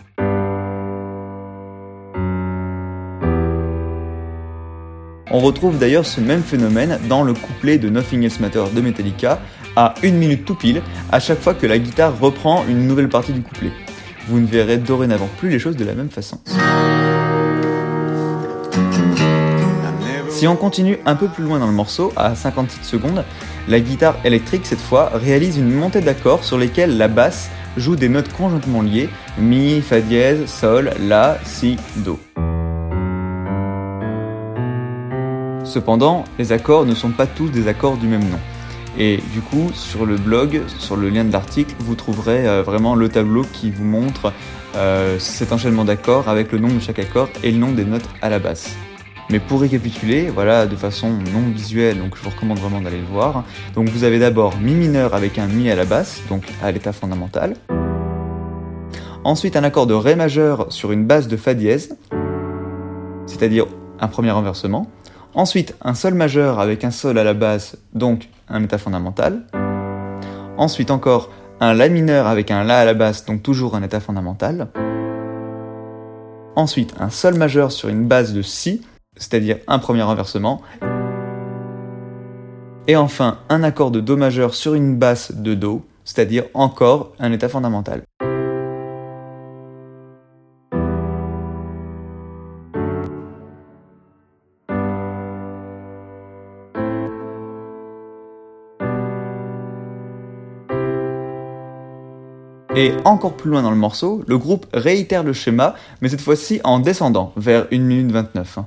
On 5.29 5.39
retrouve 5.39 5.77
d'ailleurs 5.77 6.05
ce 6.05 6.21
même 6.21 6.41
phénomène 6.41 6.99
dans 7.09 7.23
le 7.23 7.33
couplet 7.33 7.77
de 7.77 7.89
Nothing 7.89 8.23
Else 8.23 8.39
Matter 8.39 8.63
de 8.73 8.81
Metallica, 8.81 9.39
à 9.75 9.93
une 10.01 10.15
minute 10.15 10.45
tout 10.45 10.55
pile, 10.55 10.81
à 11.11 11.19
chaque 11.19 11.39
fois 11.39 11.53
que 11.53 11.67
la 11.67 11.77
guitare 11.77 12.17
reprend 12.19 12.65
une 12.67 12.87
nouvelle 12.87 13.09
partie 13.09 13.33
du 13.33 13.41
couplet 13.41 13.71
vous 14.27 14.39
ne 14.39 14.45
verrez 14.45 14.77
dorénavant 14.77 15.29
plus 15.37 15.49
les 15.49 15.59
choses 15.59 15.77
de 15.77 15.85
la 15.85 15.93
même 15.93 16.09
façon. 16.09 16.39
Si 20.37 20.47
on 20.47 20.55
continue 20.55 20.99
un 21.07 21.15
peu 21.15 21.29
plus 21.29 21.43
loin 21.43 21.57
dans 21.57 21.65
le 21.65 21.73
morceau, 21.73 22.13
à 22.15 22.35
57 22.35 22.85
secondes, 22.85 23.25
la 23.67 23.79
guitare 23.79 24.17
électrique 24.23 24.67
cette 24.67 24.79
fois 24.79 25.09
réalise 25.15 25.57
une 25.57 25.73
montée 25.73 25.99
d'accords 25.99 26.43
sur 26.43 26.59
lesquels 26.59 26.95
la 26.95 27.07
basse 27.07 27.49
joue 27.75 27.95
des 27.95 28.07
notes 28.07 28.31
conjointement 28.31 28.83
liées, 28.83 29.09
Mi, 29.39 29.81
Fa 29.81 29.99
dièse, 29.99 30.45
Sol, 30.45 30.91
La, 30.99 31.39
Si, 31.43 31.77
Do. 31.95 32.19
Cependant, 35.63 36.23
les 36.37 36.51
accords 36.51 36.85
ne 36.85 36.93
sont 36.93 37.09
pas 37.09 37.25
tous 37.25 37.49
des 37.49 37.67
accords 37.67 37.97
du 37.97 38.05
même 38.05 38.29
nom. 38.29 38.39
Et 38.99 39.17
du 39.33 39.41
coup, 39.41 39.71
sur 39.73 40.05
le 40.05 40.17
blog, 40.17 40.61
sur 40.77 40.97
le 40.97 41.09
lien 41.09 41.25
de 41.25 41.33
l'article, 41.33 41.73
vous 41.79 41.95
trouverez 41.95 42.47
euh, 42.47 42.61
vraiment 42.61 42.93
le 42.93 43.09
tableau 43.09 43.43
qui 43.53 43.71
vous 43.71 43.85
montre 43.85 44.31
euh, 44.75 45.17
cet 45.17 45.51
enchaînement 45.51 45.83
d'accords 45.83 46.29
avec 46.29 46.51
le 46.51 46.59
nom 46.59 46.67
de 46.67 46.79
chaque 46.79 46.99
accord 46.99 47.29
et 47.41 47.49
le 47.49 47.57
nom 47.57 47.71
des 47.71 47.85
notes 47.85 48.07
à 48.21 48.29
la 48.29 48.37
basse. 48.37 48.77
Mais 49.29 49.39
pour 49.39 49.59
récapituler, 49.59 50.29
voilà, 50.29 50.65
de 50.65 50.75
façon 50.77 51.09
non 51.09 51.49
visuelle, 51.53 51.97
donc 51.97 52.15
je 52.15 52.23
vous 52.23 52.29
recommande 52.29 52.59
vraiment 52.59 52.79
d'aller 52.79 53.01
le 53.01 53.05
voir. 53.05 53.43
Donc 53.75 53.89
vous 53.89 54.05
avez 54.05 54.19
d'abord 54.19 54.57
Mi 54.57 54.73
mineur 54.73 55.13
avec 55.13 55.37
un 55.37 55.47
Mi 55.47 55.69
à 55.69 55.75
la 55.75 55.83
basse, 55.83 56.21
donc 56.29 56.43
à 56.63 56.71
l'état 56.71 56.93
fondamental. 56.93 57.55
Ensuite 59.25 59.57
un 59.57 59.65
accord 59.65 59.85
de 59.85 59.93
Ré 59.93 60.15
majeur 60.15 60.71
sur 60.71 60.93
une 60.93 61.05
basse 61.05 61.27
de 61.27 61.35
Fa 61.35 61.53
dièse, 61.53 61.97
c'est-à-dire 63.25 63.65
un 63.99 64.07
premier 64.07 64.31
renversement. 64.31 64.87
Ensuite, 65.33 65.75
un 65.81 65.93
Sol 65.93 66.13
majeur 66.13 66.59
avec 66.59 66.83
un 66.83 66.91
Sol 66.91 67.17
à 67.17 67.23
la 67.23 67.33
basse, 67.33 67.77
donc 67.93 68.29
un 68.47 68.63
état 68.63 68.77
fondamental. 68.77 69.43
Ensuite 70.57 70.89
encore 70.89 71.29
un 71.59 71.73
La 71.73 71.89
mineur 71.89 72.27
avec 72.27 72.49
un 72.49 72.63
La 72.63 72.79
à 72.79 72.85
la 72.85 72.93
basse, 72.93 73.25
donc 73.25 73.43
toujours 73.43 73.75
un 73.75 73.83
état 73.83 73.99
fondamental. 73.99 74.69
Ensuite 76.55 76.95
un 76.99 77.09
Sol 77.09 77.35
majeur 77.35 77.71
sur 77.71 77.89
une 77.89 78.07
base 78.07 78.33
de 78.33 78.41
Si, 78.41 78.81
c'est-à-dire 79.17 79.57
un 79.67 79.79
premier 79.79 80.03
renversement. 80.03 80.61
Et 82.87 82.95
enfin 82.95 83.39
un 83.49 83.63
accord 83.63 83.91
de 83.91 83.99
Do 83.99 84.15
majeur 84.15 84.55
sur 84.55 84.73
une 84.73 84.95
basse 84.95 85.33
de 85.33 85.53
Do, 85.53 85.85
c'est-à-dire 86.05 86.45
encore 86.53 87.11
un 87.19 87.31
état 87.31 87.49
fondamental. 87.49 88.03
Et 102.77 102.93
encore 103.05 103.33
plus 103.33 103.49
loin 103.49 103.63
dans 103.63 103.71
le 103.71 103.75
morceau, 103.75 104.23
le 104.27 104.37
groupe 104.37 104.67
réitère 104.71 105.23
le 105.23 105.33
schéma, 105.33 105.73
mais 105.99 106.09
cette 106.09 106.21
fois-ci 106.21 106.61
en 106.63 106.79
descendant 106.79 107.33
vers 107.35 107.65
1 107.71 107.79
minute 107.79 108.11
29. 108.11 108.59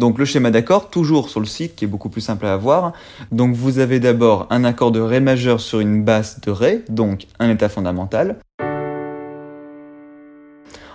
Donc 0.00 0.18
le 0.18 0.24
schéma 0.24 0.50
d'accord, 0.50 0.88
toujours 0.88 1.28
sur 1.28 1.40
le 1.40 1.46
site, 1.46 1.76
qui 1.76 1.84
est 1.84 1.86
beaucoup 1.86 2.08
plus 2.08 2.22
simple 2.22 2.46
à 2.46 2.54
avoir. 2.54 2.94
Donc 3.32 3.54
vous 3.54 3.80
avez 3.80 4.00
d'abord 4.00 4.46
un 4.48 4.64
accord 4.64 4.92
de 4.92 5.00
Ré 5.00 5.20
majeur 5.20 5.60
sur 5.60 5.78
une 5.78 6.04
basse 6.04 6.40
de 6.40 6.50
Ré, 6.50 6.86
donc 6.88 7.26
un 7.38 7.50
état 7.50 7.68
fondamental. 7.68 8.38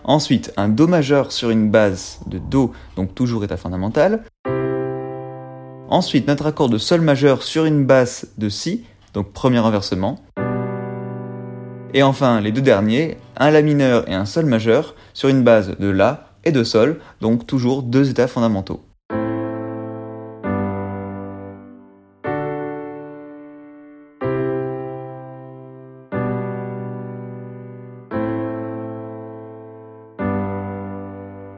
Ensuite, 0.04 0.52
un 0.58 0.70
Do 0.70 0.88
majeur 0.88 1.32
sur 1.32 1.52
une 1.52 1.70
base 1.70 2.20
de 2.26 2.40
Do, 2.40 2.74
donc 2.96 3.14
toujours 3.14 3.44
état 3.44 3.58
fondamental. 3.58 4.24
Ensuite, 5.88 6.28
notre 6.28 6.48
accord 6.48 6.70
de 6.70 6.80
Sol 6.80 7.02
majeur 7.02 7.44
sur 7.44 7.66
une 7.66 7.86
basse 7.86 8.26
de 8.40 8.50
Si, 8.50 8.86
donc 9.14 9.34
premier 9.34 9.60
inversement. 9.60 10.20
Et 11.94 12.02
enfin, 12.02 12.42
les 12.42 12.52
deux 12.52 12.62
derniers, 12.62 13.20
un 13.38 13.52
La 13.52 13.62
mineur 13.62 14.10
et 14.10 14.16
un 14.16 14.26
Sol 14.26 14.48
majeur 14.48 14.96
sur 15.14 15.30
une 15.30 15.44
base 15.44 15.78
de 15.78 15.90
La 15.90 16.30
et 16.44 16.52
de 16.52 16.64
Sol, 16.64 17.00
donc 17.22 17.46
toujours 17.46 17.84
deux 17.84 18.10
états 18.10 18.28
fondamentaux. 18.28 18.82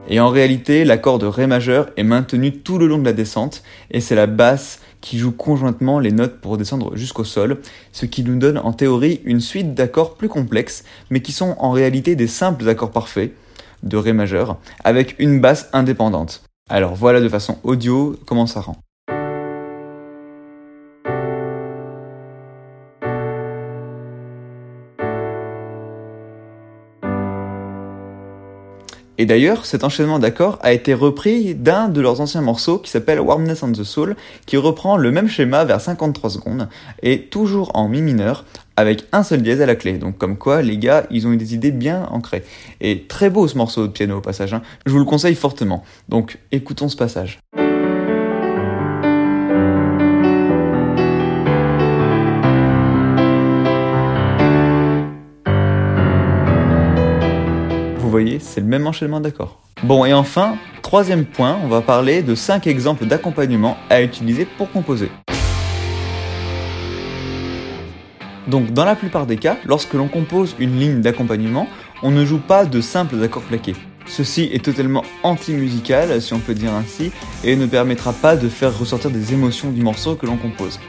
Et 0.08 0.20
en 0.20 0.30
réalité, 0.30 0.84
l'accord 0.84 1.18
de 1.18 1.26
Ré 1.26 1.46
majeur 1.46 1.90
est 1.96 2.02
maintenu 2.02 2.52
tout 2.52 2.78
le 2.78 2.86
long 2.86 2.98
de 2.98 3.04
la 3.04 3.12
descente, 3.12 3.62
et 3.90 4.00
c'est 4.00 4.14
la 4.14 4.26
basse 4.26 4.80
qui 5.00 5.18
joue 5.18 5.32
conjointement 5.32 6.00
les 6.00 6.12
notes 6.12 6.40
pour 6.40 6.56
descendre 6.56 6.96
jusqu'au 6.96 7.24
sol, 7.24 7.58
ce 7.92 8.06
qui 8.06 8.24
nous 8.24 8.38
donne 8.38 8.58
en 8.58 8.72
théorie 8.72 9.20
une 9.24 9.40
suite 9.40 9.74
d'accords 9.74 10.14
plus 10.14 10.28
complexes, 10.28 10.84
mais 11.10 11.20
qui 11.20 11.32
sont 11.32 11.54
en 11.58 11.70
réalité 11.70 12.16
des 12.16 12.26
simples 12.26 12.68
accords 12.68 12.90
parfaits 12.90 13.32
de 13.82 13.96
Ré 13.96 14.12
majeur, 14.12 14.58
avec 14.82 15.14
une 15.18 15.40
basse 15.40 15.68
indépendante. 15.72 16.42
Alors 16.70 16.94
voilà 16.94 17.20
de 17.20 17.28
façon 17.28 17.58
audio 17.62 18.16
comment 18.26 18.46
ça 18.46 18.60
rend. 18.60 18.76
Et 29.18 29.26
d'ailleurs, 29.26 29.66
cet 29.66 29.82
enchaînement 29.82 30.20
d'accords 30.20 30.58
a 30.62 30.72
été 30.72 30.94
repris 30.94 31.56
d'un 31.56 31.88
de 31.88 32.00
leurs 32.00 32.20
anciens 32.20 32.40
morceaux 32.40 32.78
qui 32.78 32.90
s'appelle 32.90 33.20
Warmness 33.20 33.64
on 33.64 33.72
the 33.72 33.82
Soul, 33.82 34.14
qui 34.46 34.56
reprend 34.56 34.96
le 34.96 35.10
même 35.10 35.28
schéma 35.28 35.64
vers 35.64 35.80
53 35.80 36.30
secondes, 36.30 36.68
et 37.02 37.22
toujours 37.22 37.72
en 37.74 37.88
mi 37.88 38.00
mineur, 38.00 38.44
avec 38.76 39.04
un 39.10 39.24
seul 39.24 39.42
dièse 39.42 39.60
à 39.60 39.66
la 39.66 39.74
clé. 39.74 39.98
Donc 39.98 40.18
comme 40.18 40.38
quoi, 40.38 40.62
les 40.62 40.78
gars, 40.78 41.04
ils 41.10 41.26
ont 41.26 41.32
eu 41.32 41.36
des 41.36 41.52
idées 41.52 41.72
bien 41.72 42.06
ancrées. 42.12 42.44
Et 42.80 43.06
très 43.08 43.28
beau 43.28 43.48
ce 43.48 43.58
morceau 43.58 43.88
de 43.88 43.92
piano 43.92 44.18
au 44.18 44.20
passage, 44.20 44.54
hein. 44.54 44.62
je 44.86 44.92
vous 44.92 45.00
le 45.00 45.04
conseille 45.04 45.34
fortement. 45.34 45.82
Donc 46.08 46.38
écoutons 46.52 46.88
ce 46.88 46.96
passage. 46.96 47.40
Voyez, 58.20 58.40
c'est 58.40 58.60
le 58.60 58.66
même 58.66 58.86
enchaînement 58.86 59.20
d'accords. 59.20 59.60
Bon, 59.84 60.04
et 60.04 60.12
enfin, 60.12 60.56
troisième 60.82 61.24
point, 61.24 61.56
on 61.62 61.68
va 61.68 61.82
parler 61.82 62.20
de 62.22 62.34
5 62.34 62.66
exemples 62.66 63.06
d'accompagnement 63.06 63.76
à 63.90 64.02
utiliser 64.02 64.44
pour 64.44 64.72
composer. 64.72 65.08
Donc, 68.48 68.72
dans 68.72 68.84
la 68.84 68.96
plupart 68.96 69.26
des 69.26 69.36
cas, 69.36 69.56
lorsque 69.66 69.94
l'on 69.94 70.08
compose 70.08 70.56
une 70.58 70.80
ligne 70.80 71.00
d'accompagnement, 71.00 71.68
on 72.02 72.10
ne 72.10 72.24
joue 72.24 72.40
pas 72.40 72.64
de 72.64 72.80
simples 72.80 73.22
accords 73.22 73.42
plaqués. 73.42 73.76
Ceci 74.06 74.50
est 74.52 74.64
totalement 74.64 75.04
anti-musical, 75.22 76.20
si 76.20 76.32
on 76.32 76.40
peut 76.40 76.54
dire 76.54 76.72
ainsi, 76.72 77.12
et 77.44 77.54
ne 77.54 77.66
permettra 77.66 78.12
pas 78.12 78.34
de 78.34 78.48
faire 78.48 78.76
ressortir 78.76 79.10
des 79.10 79.32
émotions 79.32 79.70
du 79.70 79.82
morceau 79.82 80.16
que 80.16 80.26
l'on 80.26 80.38
compose. 80.38 80.80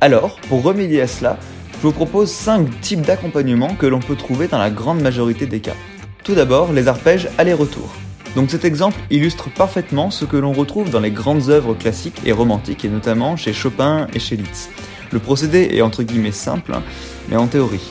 Alors, 0.00 0.36
pour 0.48 0.62
remédier 0.62 1.02
à 1.02 1.06
cela, 1.06 1.38
je 1.74 1.86
vous 1.86 1.92
propose 1.92 2.30
5 2.30 2.80
types 2.80 3.02
d'accompagnement 3.02 3.74
que 3.74 3.84
l'on 3.84 4.00
peut 4.00 4.16
trouver 4.16 4.46
dans 4.46 4.58
la 4.58 4.70
grande 4.70 5.02
majorité 5.02 5.44
des 5.46 5.60
cas. 5.60 5.74
Tout 6.24 6.34
d'abord, 6.34 6.72
les 6.72 6.86
arpèges 6.86 7.28
aller-retour. 7.36 7.92
Donc 8.36 8.50
cet 8.52 8.64
exemple 8.64 8.96
illustre 9.10 9.50
parfaitement 9.50 10.12
ce 10.12 10.24
que 10.24 10.36
l'on 10.36 10.52
retrouve 10.52 10.88
dans 10.88 11.00
les 11.00 11.10
grandes 11.10 11.50
œuvres 11.50 11.74
classiques 11.74 12.20
et 12.24 12.30
romantiques, 12.30 12.84
et 12.84 12.88
notamment 12.88 13.36
chez 13.36 13.52
Chopin 13.52 14.06
et 14.14 14.20
chez 14.20 14.36
Liszt. 14.36 14.70
Le 15.10 15.18
procédé 15.18 15.70
est 15.72 15.82
entre 15.82 16.04
guillemets 16.04 16.30
simple, 16.30 16.74
hein, 16.74 16.84
mais 17.28 17.36
en 17.36 17.48
théorie. 17.48 17.90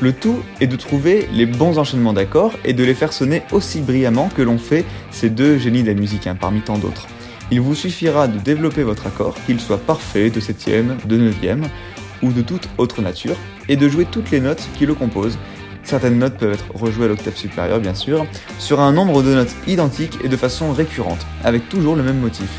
Le 0.00 0.14
tout 0.14 0.38
est 0.62 0.66
de 0.66 0.76
trouver 0.76 1.28
les 1.32 1.44
bons 1.44 1.78
enchaînements 1.78 2.14
d'accords 2.14 2.54
et 2.64 2.72
de 2.72 2.82
les 2.82 2.94
faire 2.94 3.12
sonner 3.12 3.42
aussi 3.52 3.80
brillamment 3.80 4.30
que 4.34 4.42
l'ont 4.42 4.58
fait 4.58 4.86
ces 5.10 5.28
deux 5.28 5.58
génies 5.58 5.82
de 5.82 5.88
la 5.88 5.94
musique, 5.94 6.26
hein, 6.26 6.36
parmi 6.38 6.62
tant 6.62 6.78
d'autres. 6.78 7.06
Il 7.50 7.60
vous 7.60 7.74
suffira 7.74 8.26
de 8.26 8.38
développer 8.38 8.84
votre 8.84 9.06
accord, 9.06 9.36
qu'il 9.44 9.60
soit 9.60 9.78
parfait, 9.78 10.30
de 10.30 10.40
septième, 10.40 10.96
de 11.06 11.16
neuvième, 11.18 11.68
ou 12.22 12.32
de 12.32 12.40
toute 12.40 12.70
autre 12.78 13.02
nature, 13.02 13.36
et 13.68 13.76
de 13.76 13.88
jouer 13.88 14.06
toutes 14.10 14.30
les 14.30 14.40
notes 14.40 14.66
qui 14.78 14.86
le 14.86 14.94
composent, 14.94 15.38
Certaines 15.86 16.18
notes 16.18 16.36
peuvent 16.36 16.52
être 16.52 16.66
rejouées 16.74 17.04
à 17.04 17.08
l'octave 17.08 17.36
supérieure, 17.36 17.78
bien 17.78 17.94
sûr, 17.94 18.26
sur 18.58 18.80
un 18.80 18.90
nombre 18.90 19.22
de 19.22 19.32
notes 19.32 19.54
identiques 19.68 20.18
et 20.24 20.28
de 20.28 20.36
façon 20.36 20.72
récurrente, 20.72 21.24
avec 21.44 21.68
toujours 21.68 21.94
le 21.94 22.02
même 22.02 22.18
motif. 22.18 22.50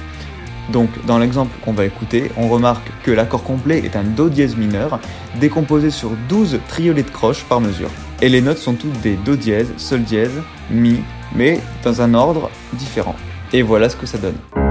Donc, 0.72 0.90
dans 1.06 1.20
l'exemple 1.20 1.52
qu'on 1.63 1.74
va 1.74 1.84
écouter, 1.84 2.32
on 2.38 2.48
remarque 2.48 2.90
que 3.04 3.12
l'accord 3.12 3.44
complet 3.44 3.80
est 3.80 3.98
un 3.98 4.04
Do 4.04 4.30
dièse 4.30 4.56
mineur, 4.56 5.02
décomposé 5.42 5.92
sur 5.92 6.12
12 6.30 6.60
triolets 6.70 7.04
de 7.04 7.10
croche 7.10 7.44
par 7.44 7.60
mesure. 7.60 7.90
Et 8.22 8.30
les 8.30 8.40
notes 8.40 8.60
sont 8.60 8.76
toutes 8.76 9.00
des 9.02 9.18
Do 9.18 9.36
dièse, 9.36 9.74
Sol 9.76 10.04
dièse, 10.04 10.42
Mi, 10.72 11.02
mais 11.36 11.60
dans 11.84 12.02
un 12.02 12.13
ordre 12.13 12.50
différent. 12.74 13.16
Et 13.52 13.62
voilà 13.62 13.90
ce 13.90 13.98
que 13.98 14.06
ça 14.06 14.18
donne. 14.18 14.66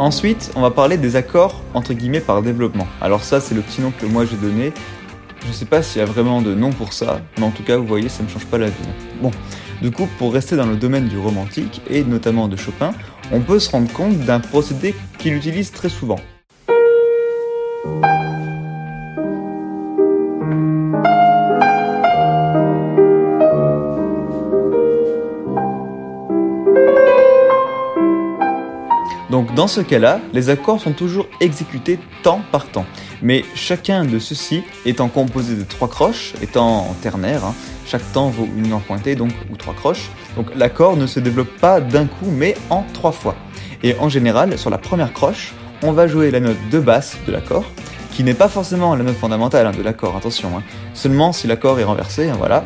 Ensuite, 0.00 0.50
on 0.56 0.62
va 0.62 0.70
parler 0.70 0.96
des 0.96 1.14
accords 1.16 1.62
entre 1.74 1.92
guillemets 1.92 2.22
par 2.22 2.40
développement. 2.40 2.86
Alors 3.02 3.22
ça, 3.22 3.38
c'est 3.38 3.54
le 3.54 3.60
petit 3.60 3.82
nom 3.82 3.90
que 3.90 4.06
moi 4.06 4.24
j'ai 4.24 4.38
donné. 4.38 4.72
Je 5.46 5.52
sais 5.52 5.66
pas 5.66 5.82
s'il 5.82 6.00
y 6.00 6.02
a 6.02 6.06
vraiment 6.06 6.40
de 6.40 6.54
nom 6.54 6.70
pour 6.70 6.94
ça, 6.94 7.20
mais 7.36 7.44
en 7.44 7.50
tout 7.50 7.62
cas, 7.62 7.76
vous 7.76 7.84
voyez, 7.84 8.08
ça 8.08 8.22
ne 8.22 8.28
change 8.30 8.46
pas 8.46 8.56
la 8.56 8.68
vie. 8.68 8.88
Bon, 9.20 9.30
du 9.82 9.90
coup, 9.90 10.08
pour 10.16 10.32
rester 10.32 10.56
dans 10.56 10.64
le 10.64 10.76
domaine 10.76 11.06
du 11.06 11.18
romantique, 11.18 11.82
et 11.90 12.02
notamment 12.02 12.48
de 12.48 12.56
Chopin, 12.56 12.92
on 13.30 13.40
peut 13.40 13.58
se 13.58 13.70
rendre 13.70 13.92
compte 13.92 14.16
d'un 14.20 14.40
procédé 14.40 14.94
qu'il 15.18 15.34
utilise 15.34 15.70
très 15.70 15.90
souvent. 15.90 16.18
Donc 29.40 29.54
dans 29.54 29.68
ce 29.68 29.80
cas-là, 29.80 30.20
les 30.34 30.50
accords 30.50 30.82
sont 30.82 30.92
toujours 30.92 31.26
exécutés 31.40 31.98
temps 32.22 32.42
par 32.52 32.66
temps. 32.66 32.84
Mais 33.22 33.42
chacun 33.54 34.04
de 34.04 34.18
ceux-ci 34.18 34.62
étant 34.84 35.08
composé 35.08 35.56
de 35.56 35.62
trois 35.62 35.88
croches, 35.88 36.34
étant 36.42 36.94
ternaire, 37.00 37.46
hein, 37.46 37.54
chaque 37.86 38.02
temps 38.12 38.28
vaut 38.28 38.46
une 38.54 38.70
en 38.74 38.80
pointée 38.80 39.14
donc, 39.14 39.30
ou 39.50 39.56
trois 39.56 39.72
croches. 39.72 40.10
Donc 40.36 40.48
l'accord 40.54 40.98
ne 40.98 41.06
se 41.06 41.20
développe 41.20 41.56
pas 41.58 41.80
d'un 41.80 42.04
coup 42.04 42.30
mais 42.30 42.54
en 42.68 42.84
trois 42.92 43.12
fois. 43.12 43.34
Et 43.82 43.96
en 43.98 44.10
général, 44.10 44.58
sur 44.58 44.68
la 44.68 44.76
première 44.76 45.14
croche, 45.14 45.54
on 45.82 45.92
va 45.92 46.06
jouer 46.06 46.30
la 46.30 46.40
note 46.40 46.58
de 46.70 46.78
basse 46.78 47.16
de 47.26 47.32
l'accord, 47.32 47.64
qui 48.12 48.24
n'est 48.24 48.34
pas 48.34 48.48
forcément 48.48 48.94
la 48.94 49.04
note 49.04 49.16
fondamentale 49.16 49.66
hein, 49.66 49.72
de 49.72 49.82
l'accord, 49.82 50.18
attention, 50.18 50.58
hein. 50.58 50.62
seulement 50.92 51.32
si 51.32 51.46
l'accord 51.46 51.80
est 51.80 51.84
renversé, 51.84 52.30
voilà. 52.36 52.62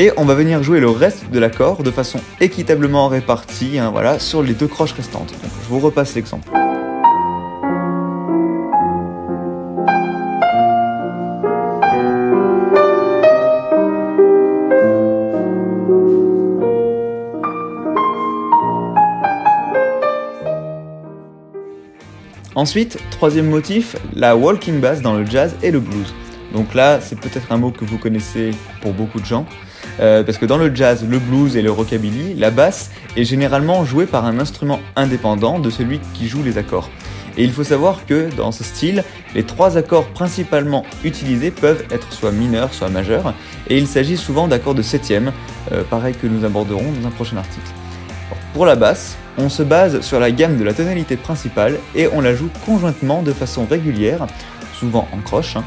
Et 0.00 0.12
on 0.16 0.24
va 0.24 0.36
venir 0.36 0.62
jouer 0.62 0.78
le 0.78 0.88
reste 0.88 1.28
de 1.32 1.40
l'accord 1.40 1.82
de 1.82 1.90
façon 1.90 2.20
équitablement 2.40 3.08
répartie 3.08 3.80
hein, 3.80 3.90
voilà, 3.90 4.20
sur 4.20 4.44
les 4.44 4.54
deux 4.54 4.68
croches 4.68 4.92
restantes. 4.92 5.34
je 5.42 5.68
vous 5.68 5.80
repasse 5.80 6.14
l'exemple. 6.14 6.48
Ensuite, 22.54 22.98
troisième 23.10 23.48
motif, 23.48 23.96
la 24.14 24.36
walking 24.36 24.80
bass 24.80 25.00
dans 25.00 25.14
le 25.14 25.26
jazz 25.26 25.56
et 25.64 25.72
le 25.72 25.80
blues. 25.80 26.14
Donc 26.52 26.74
là, 26.74 27.00
c'est 27.00 27.18
peut-être 27.18 27.50
un 27.50 27.56
mot 27.56 27.72
que 27.72 27.84
vous 27.84 27.98
connaissez 27.98 28.52
pour 28.80 28.92
beaucoup 28.92 29.18
de 29.18 29.26
gens. 29.26 29.44
Euh, 30.00 30.22
parce 30.22 30.38
que 30.38 30.46
dans 30.46 30.58
le 30.58 30.74
jazz, 30.74 31.04
le 31.08 31.18
blues 31.18 31.56
et 31.56 31.62
le 31.62 31.70
rockabilly, 31.70 32.34
la 32.34 32.50
basse 32.50 32.90
est 33.16 33.24
généralement 33.24 33.84
jouée 33.84 34.06
par 34.06 34.24
un 34.24 34.38
instrument 34.38 34.80
indépendant 34.96 35.58
de 35.58 35.70
celui 35.70 36.00
qui 36.14 36.28
joue 36.28 36.42
les 36.42 36.58
accords. 36.58 36.90
Et 37.36 37.44
il 37.44 37.52
faut 37.52 37.64
savoir 37.64 38.04
que 38.04 38.28
dans 38.36 38.50
ce 38.50 38.64
style, 38.64 39.04
les 39.34 39.44
trois 39.44 39.76
accords 39.76 40.06
principalement 40.08 40.84
utilisés 41.04 41.52
peuvent 41.52 41.84
être 41.90 42.12
soit 42.12 42.32
mineurs, 42.32 42.74
soit 42.74 42.88
majeurs, 42.88 43.32
et 43.68 43.78
il 43.78 43.86
s'agit 43.86 44.16
souvent 44.16 44.48
d'accords 44.48 44.74
de 44.74 44.82
septième, 44.82 45.32
euh, 45.72 45.84
pareil 45.88 46.14
que 46.20 46.26
nous 46.26 46.44
aborderons 46.44 46.92
dans 47.00 47.06
un 47.06 47.12
prochain 47.12 47.36
article. 47.36 47.70
pour 48.54 48.66
la 48.66 48.74
basse, 48.74 49.16
on 49.36 49.48
se 49.48 49.62
base 49.62 50.00
sur 50.00 50.18
la 50.18 50.32
gamme 50.32 50.58
de 50.58 50.64
la 50.64 50.74
tonalité 50.74 51.16
principale 51.16 51.78
et 51.94 52.08
on 52.12 52.20
la 52.20 52.34
joue 52.34 52.48
conjointement 52.66 53.22
de 53.22 53.32
façon 53.32 53.66
régulière, 53.70 54.26
souvent 54.74 55.06
en 55.12 55.18
croche, 55.18 55.54
hein, 55.54 55.64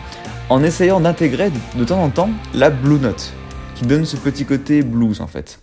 en 0.50 0.62
essayant 0.62 1.00
d'intégrer 1.00 1.52
de 1.76 1.86
temps 1.86 2.04
en 2.04 2.10
temps 2.10 2.30
la 2.54 2.70
blue 2.70 3.00
note, 3.00 3.34
donne 3.86 4.06
ce 4.06 4.18
petit 4.18 4.46
côté 4.46 4.82
blues 4.82 5.22
en 5.22 5.28
fait. 5.28 5.60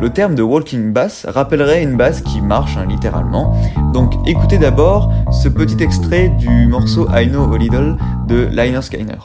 Le 0.00 0.08
terme 0.08 0.34
de 0.34 0.42
walking 0.42 0.94
bass 0.94 1.26
rappellerait 1.28 1.82
une 1.82 1.96
basse 1.96 2.22
qui 2.22 2.40
marche 2.40 2.76
hein, 2.78 2.86
littéralement. 2.88 3.54
Donc 3.92 4.14
écoutez 4.26 4.56
d'abord 4.56 5.12
ce 5.30 5.48
petit 5.48 5.82
extrait 5.82 6.30
du 6.30 6.66
morceau 6.66 7.06
I 7.14 7.28
Know 7.28 7.52
a 7.52 7.58
Little 7.58 7.96
de 8.26 8.48
Liner 8.50 8.80
Skyner. 8.80 9.18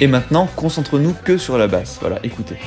Et 0.00 0.06
maintenant, 0.06 0.48
concentre-nous 0.56 1.14
que 1.24 1.38
sur 1.38 1.56
la 1.56 1.68
basse. 1.68 1.98
Voilà, 2.00 2.18
écoutez. 2.22 2.58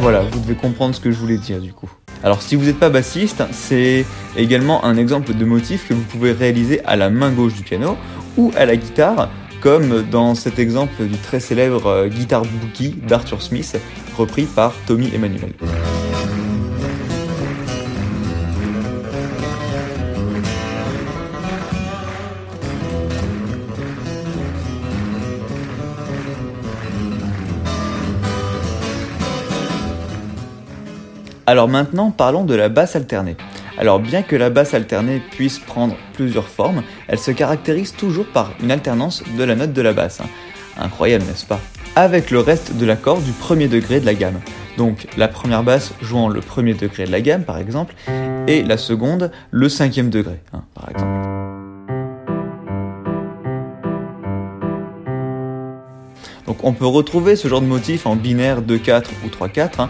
Voilà, 0.00 0.22
vous 0.22 0.40
devez 0.40 0.54
comprendre 0.54 0.94
ce 0.94 1.00
que 1.00 1.10
je 1.10 1.18
voulais 1.18 1.36
dire 1.36 1.60
du 1.60 1.74
coup. 1.74 1.90
Alors 2.24 2.40
si 2.40 2.56
vous 2.56 2.64
n'êtes 2.64 2.78
pas 2.78 2.88
bassiste, 2.88 3.42
c'est 3.52 4.06
également 4.34 4.82
un 4.84 4.96
exemple 4.96 5.34
de 5.34 5.44
motif 5.44 5.86
que 5.86 5.92
vous 5.92 6.02
pouvez 6.02 6.32
réaliser 6.32 6.84
à 6.86 6.96
la 6.96 7.10
main 7.10 7.30
gauche 7.30 7.54
du 7.54 7.62
piano 7.62 7.98
ou 8.38 8.50
à 8.56 8.64
la 8.64 8.76
guitare, 8.76 9.28
comme 9.60 10.02
dans 10.10 10.34
cet 10.34 10.58
exemple 10.58 11.04
du 11.04 11.18
très 11.18 11.38
célèbre 11.38 11.86
euh, 11.86 12.08
Guitar 12.08 12.42
Boogie 12.42 12.96
d'Arthur 13.06 13.42
Smith, 13.42 13.78
repris 14.16 14.44
par 14.44 14.72
Tommy 14.86 15.10
Emmanuel. 15.14 15.52
Alors 31.50 31.66
maintenant, 31.66 32.12
parlons 32.12 32.44
de 32.44 32.54
la 32.54 32.68
basse 32.68 32.94
alternée. 32.94 33.36
Alors 33.76 33.98
bien 33.98 34.22
que 34.22 34.36
la 34.36 34.50
basse 34.50 34.72
alternée 34.72 35.20
puisse 35.32 35.58
prendre 35.58 35.96
plusieurs 36.12 36.46
formes, 36.46 36.84
elle 37.08 37.18
se 37.18 37.32
caractérise 37.32 37.92
toujours 37.92 38.26
par 38.26 38.52
une 38.62 38.70
alternance 38.70 39.24
de 39.36 39.42
la 39.42 39.56
note 39.56 39.72
de 39.72 39.82
la 39.82 39.92
basse. 39.92 40.20
Incroyable, 40.78 41.24
n'est-ce 41.24 41.46
pas? 41.46 41.58
Avec 41.96 42.30
le 42.30 42.38
reste 42.38 42.76
de 42.76 42.86
l'accord 42.86 43.18
du 43.18 43.32
premier 43.32 43.66
degré 43.66 43.98
de 43.98 44.06
la 44.06 44.14
gamme. 44.14 44.38
Donc 44.76 45.08
la 45.16 45.26
première 45.26 45.64
basse 45.64 45.92
jouant 46.00 46.28
le 46.28 46.40
premier 46.40 46.74
degré 46.74 47.04
de 47.04 47.10
la 47.10 47.20
gamme 47.20 47.42
par 47.42 47.58
exemple, 47.58 47.96
et 48.46 48.62
la 48.62 48.76
seconde 48.76 49.32
le 49.50 49.68
cinquième 49.68 50.08
degré, 50.08 50.38
hein, 50.52 50.62
par 50.72 50.88
exemple. 50.88 51.10
Donc 56.46 56.58
on 56.62 56.72
peut 56.72 56.86
retrouver 56.86 57.34
ce 57.34 57.48
genre 57.48 57.60
de 57.60 57.66
motif 57.66 58.06
en 58.06 58.14
binaire 58.14 58.62
2-4 58.62 59.06
ou 59.24 59.28
3-4, 59.28 59.88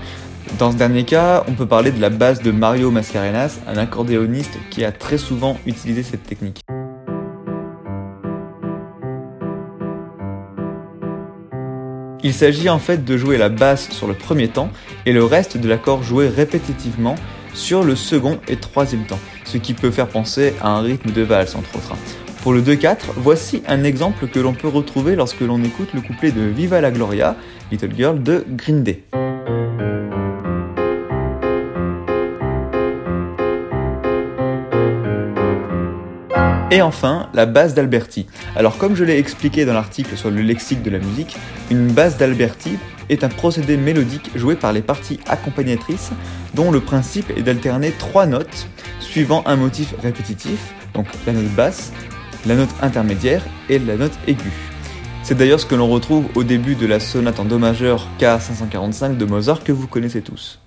dans 0.58 0.72
ce 0.72 0.76
dernier 0.76 1.04
cas, 1.04 1.44
on 1.48 1.52
peut 1.52 1.66
parler 1.66 1.90
de 1.90 2.00
la 2.00 2.10
base 2.10 2.42
de 2.42 2.50
Mario 2.50 2.90
Mascarenas, 2.90 3.58
un 3.66 3.76
accordéoniste 3.76 4.58
qui 4.70 4.84
a 4.84 4.92
très 4.92 5.18
souvent 5.18 5.58
utilisé 5.66 6.02
cette 6.02 6.24
technique. 6.24 6.60
Il 12.22 12.34
s'agit 12.34 12.68
en 12.68 12.78
fait 12.78 13.04
de 13.04 13.16
jouer 13.16 13.38
la 13.38 13.48
basse 13.48 13.88
sur 13.90 14.06
le 14.06 14.14
premier 14.14 14.48
temps 14.48 14.70
et 15.06 15.12
le 15.12 15.24
reste 15.24 15.56
de 15.56 15.68
l'accord 15.68 16.02
joué 16.02 16.28
répétitivement 16.28 17.14
sur 17.54 17.82
le 17.82 17.96
second 17.96 18.38
et 18.46 18.56
troisième 18.56 19.04
temps, 19.04 19.18
ce 19.44 19.56
qui 19.56 19.72
peut 19.72 19.90
faire 19.90 20.08
penser 20.08 20.54
à 20.60 20.70
un 20.70 20.82
rythme 20.82 21.12
de 21.12 21.22
valse 21.22 21.54
entre 21.54 21.76
autres. 21.76 21.96
Pour 22.42 22.52
le 22.52 22.62
2-4, 22.62 22.96
voici 23.16 23.62
un 23.66 23.84
exemple 23.84 24.26
que 24.26 24.38
l'on 24.38 24.52
peut 24.52 24.68
retrouver 24.68 25.16
lorsque 25.16 25.40
l'on 25.40 25.62
écoute 25.62 25.90
le 25.94 26.00
couplet 26.00 26.30
de 26.30 26.42
Viva 26.42 26.80
la 26.80 26.90
Gloria, 26.90 27.36
Little 27.70 27.94
Girl 27.96 28.22
de 28.22 28.44
Green 28.48 28.82
Day. 28.82 29.02
Et 36.72 36.82
enfin, 36.82 37.28
la 37.34 37.46
base 37.46 37.74
d'Alberti. 37.74 38.26
Alors 38.54 38.78
comme 38.78 38.94
je 38.94 39.02
l'ai 39.02 39.18
expliqué 39.18 39.64
dans 39.64 39.72
l'article 39.72 40.16
sur 40.16 40.30
le 40.30 40.40
lexique 40.40 40.82
de 40.82 40.90
la 40.90 41.00
musique, 41.00 41.36
une 41.68 41.88
base 41.88 42.16
d'Alberti 42.16 42.78
est 43.08 43.24
un 43.24 43.28
procédé 43.28 43.76
mélodique 43.76 44.30
joué 44.36 44.54
par 44.54 44.72
les 44.72 44.80
parties 44.80 45.18
accompagnatrices 45.26 46.10
dont 46.54 46.70
le 46.70 46.78
principe 46.78 47.30
est 47.36 47.42
d'alterner 47.42 47.90
trois 47.90 48.26
notes 48.26 48.68
suivant 49.00 49.42
un 49.46 49.56
motif 49.56 49.94
répétitif, 50.00 50.72
donc 50.94 51.06
la 51.26 51.32
note 51.32 51.50
basse, 51.56 51.92
la 52.46 52.54
note 52.54 52.70
intermédiaire 52.82 53.44
et 53.68 53.80
la 53.80 53.96
note 53.96 54.16
aiguë. 54.28 54.52
C'est 55.24 55.34
d'ailleurs 55.34 55.58
ce 55.58 55.66
que 55.66 55.74
l'on 55.74 55.88
retrouve 55.88 56.26
au 56.36 56.44
début 56.44 56.76
de 56.76 56.86
la 56.86 57.00
sonate 57.00 57.40
en 57.40 57.44
Do 57.44 57.58
majeur 57.58 58.06
K545 58.20 59.16
de 59.16 59.24
Mozart 59.24 59.64
que 59.64 59.72
vous 59.72 59.88
connaissez 59.88 60.22
tous. 60.22 60.59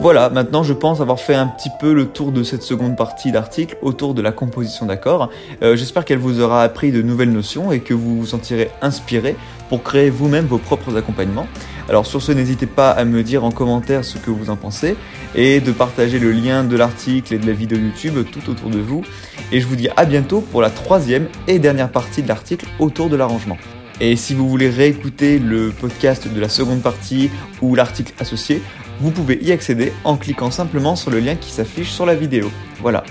Voilà, 0.00 0.30
maintenant 0.30 0.62
je 0.62 0.72
pense 0.72 1.02
avoir 1.02 1.20
fait 1.20 1.34
un 1.34 1.46
petit 1.46 1.68
peu 1.78 1.92
le 1.92 2.06
tour 2.06 2.32
de 2.32 2.42
cette 2.42 2.62
seconde 2.62 2.96
partie 2.96 3.32
d'article 3.32 3.76
autour 3.82 4.14
de 4.14 4.22
la 4.22 4.32
composition 4.32 4.86
d'accords. 4.86 5.28
Euh, 5.62 5.76
j'espère 5.76 6.06
qu'elle 6.06 6.18
vous 6.18 6.40
aura 6.40 6.62
appris 6.62 6.90
de 6.90 7.02
nouvelles 7.02 7.30
notions 7.30 7.70
et 7.70 7.80
que 7.80 7.92
vous 7.92 8.20
vous 8.20 8.24
sentirez 8.24 8.70
inspiré 8.80 9.36
pour 9.68 9.82
créer 9.82 10.08
vous-même 10.08 10.46
vos 10.46 10.56
propres 10.56 10.96
accompagnements. 10.96 11.46
Alors 11.90 12.06
sur 12.06 12.22
ce, 12.22 12.32
n'hésitez 12.32 12.64
pas 12.64 12.90
à 12.90 13.04
me 13.04 13.22
dire 13.22 13.44
en 13.44 13.50
commentaire 13.50 14.02
ce 14.06 14.16
que 14.16 14.30
vous 14.30 14.48
en 14.48 14.56
pensez 14.56 14.96
et 15.34 15.60
de 15.60 15.70
partager 15.70 16.18
le 16.18 16.32
lien 16.32 16.64
de 16.64 16.78
l'article 16.78 17.34
et 17.34 17.38
de 17.38 17.46
la 17.46 17.52
vidéo 17.52 17.76
YouTube 17.76 18.26
tout 18.32 18.50
autour 18.50 18.70
de 18.70 18.78
vous. 18.78 19.04
Et 19.52 19.60
je 19.60 19.66
vous 19.66 19.76
dis 19.76 19.90
à 19.98 20.06
bientôt 20.06 20.40
pour 20.40 20.62
la 20.62 20.70
troisième 20.70 21.28
et 21.46 21.58
dernière 21.58 21.92
partie 21.92 22.22
de 22.22 22.28
l'article 22.28 22.64
autour 22.78 23.10
de 23.10 23.16
l'arrangement. 23.16 23.58
Et 24.00 24.16
si 24.16 24.32
vous 24.32 24.48
voulez 24.48 24.70
réécouter 24.70 25.38
le 25.38 25.68
podcast 25.78 26.26
de 26.26 26.40
la 26.40 26.48
seconde 26.48 26.80
partie 26.80 27.28
ou 27.60 27.74
l'article 27.74 28.14
associé, 28.18 28.62
vous 29.00 29.10
pouvez 29.10 29.38
y 29.42 29.52
accéder 29.52 29.92
en 30.04 30.16
cliquant 30.16 30.50
simplement 30.50 30.96
sur 30.96 31.10
le 31.10 31.20
lien 31.20 31.34
qui 31.34 31.50
s'affiche 31.50 31.90
sur 31.90 32.06
la 32.06 32.14
vidéo. 32.14 32.50
Voilà. 32.80 33.02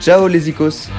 Ciao 0.00 0.28
les 0.28 0.48
icos 0.48 0.90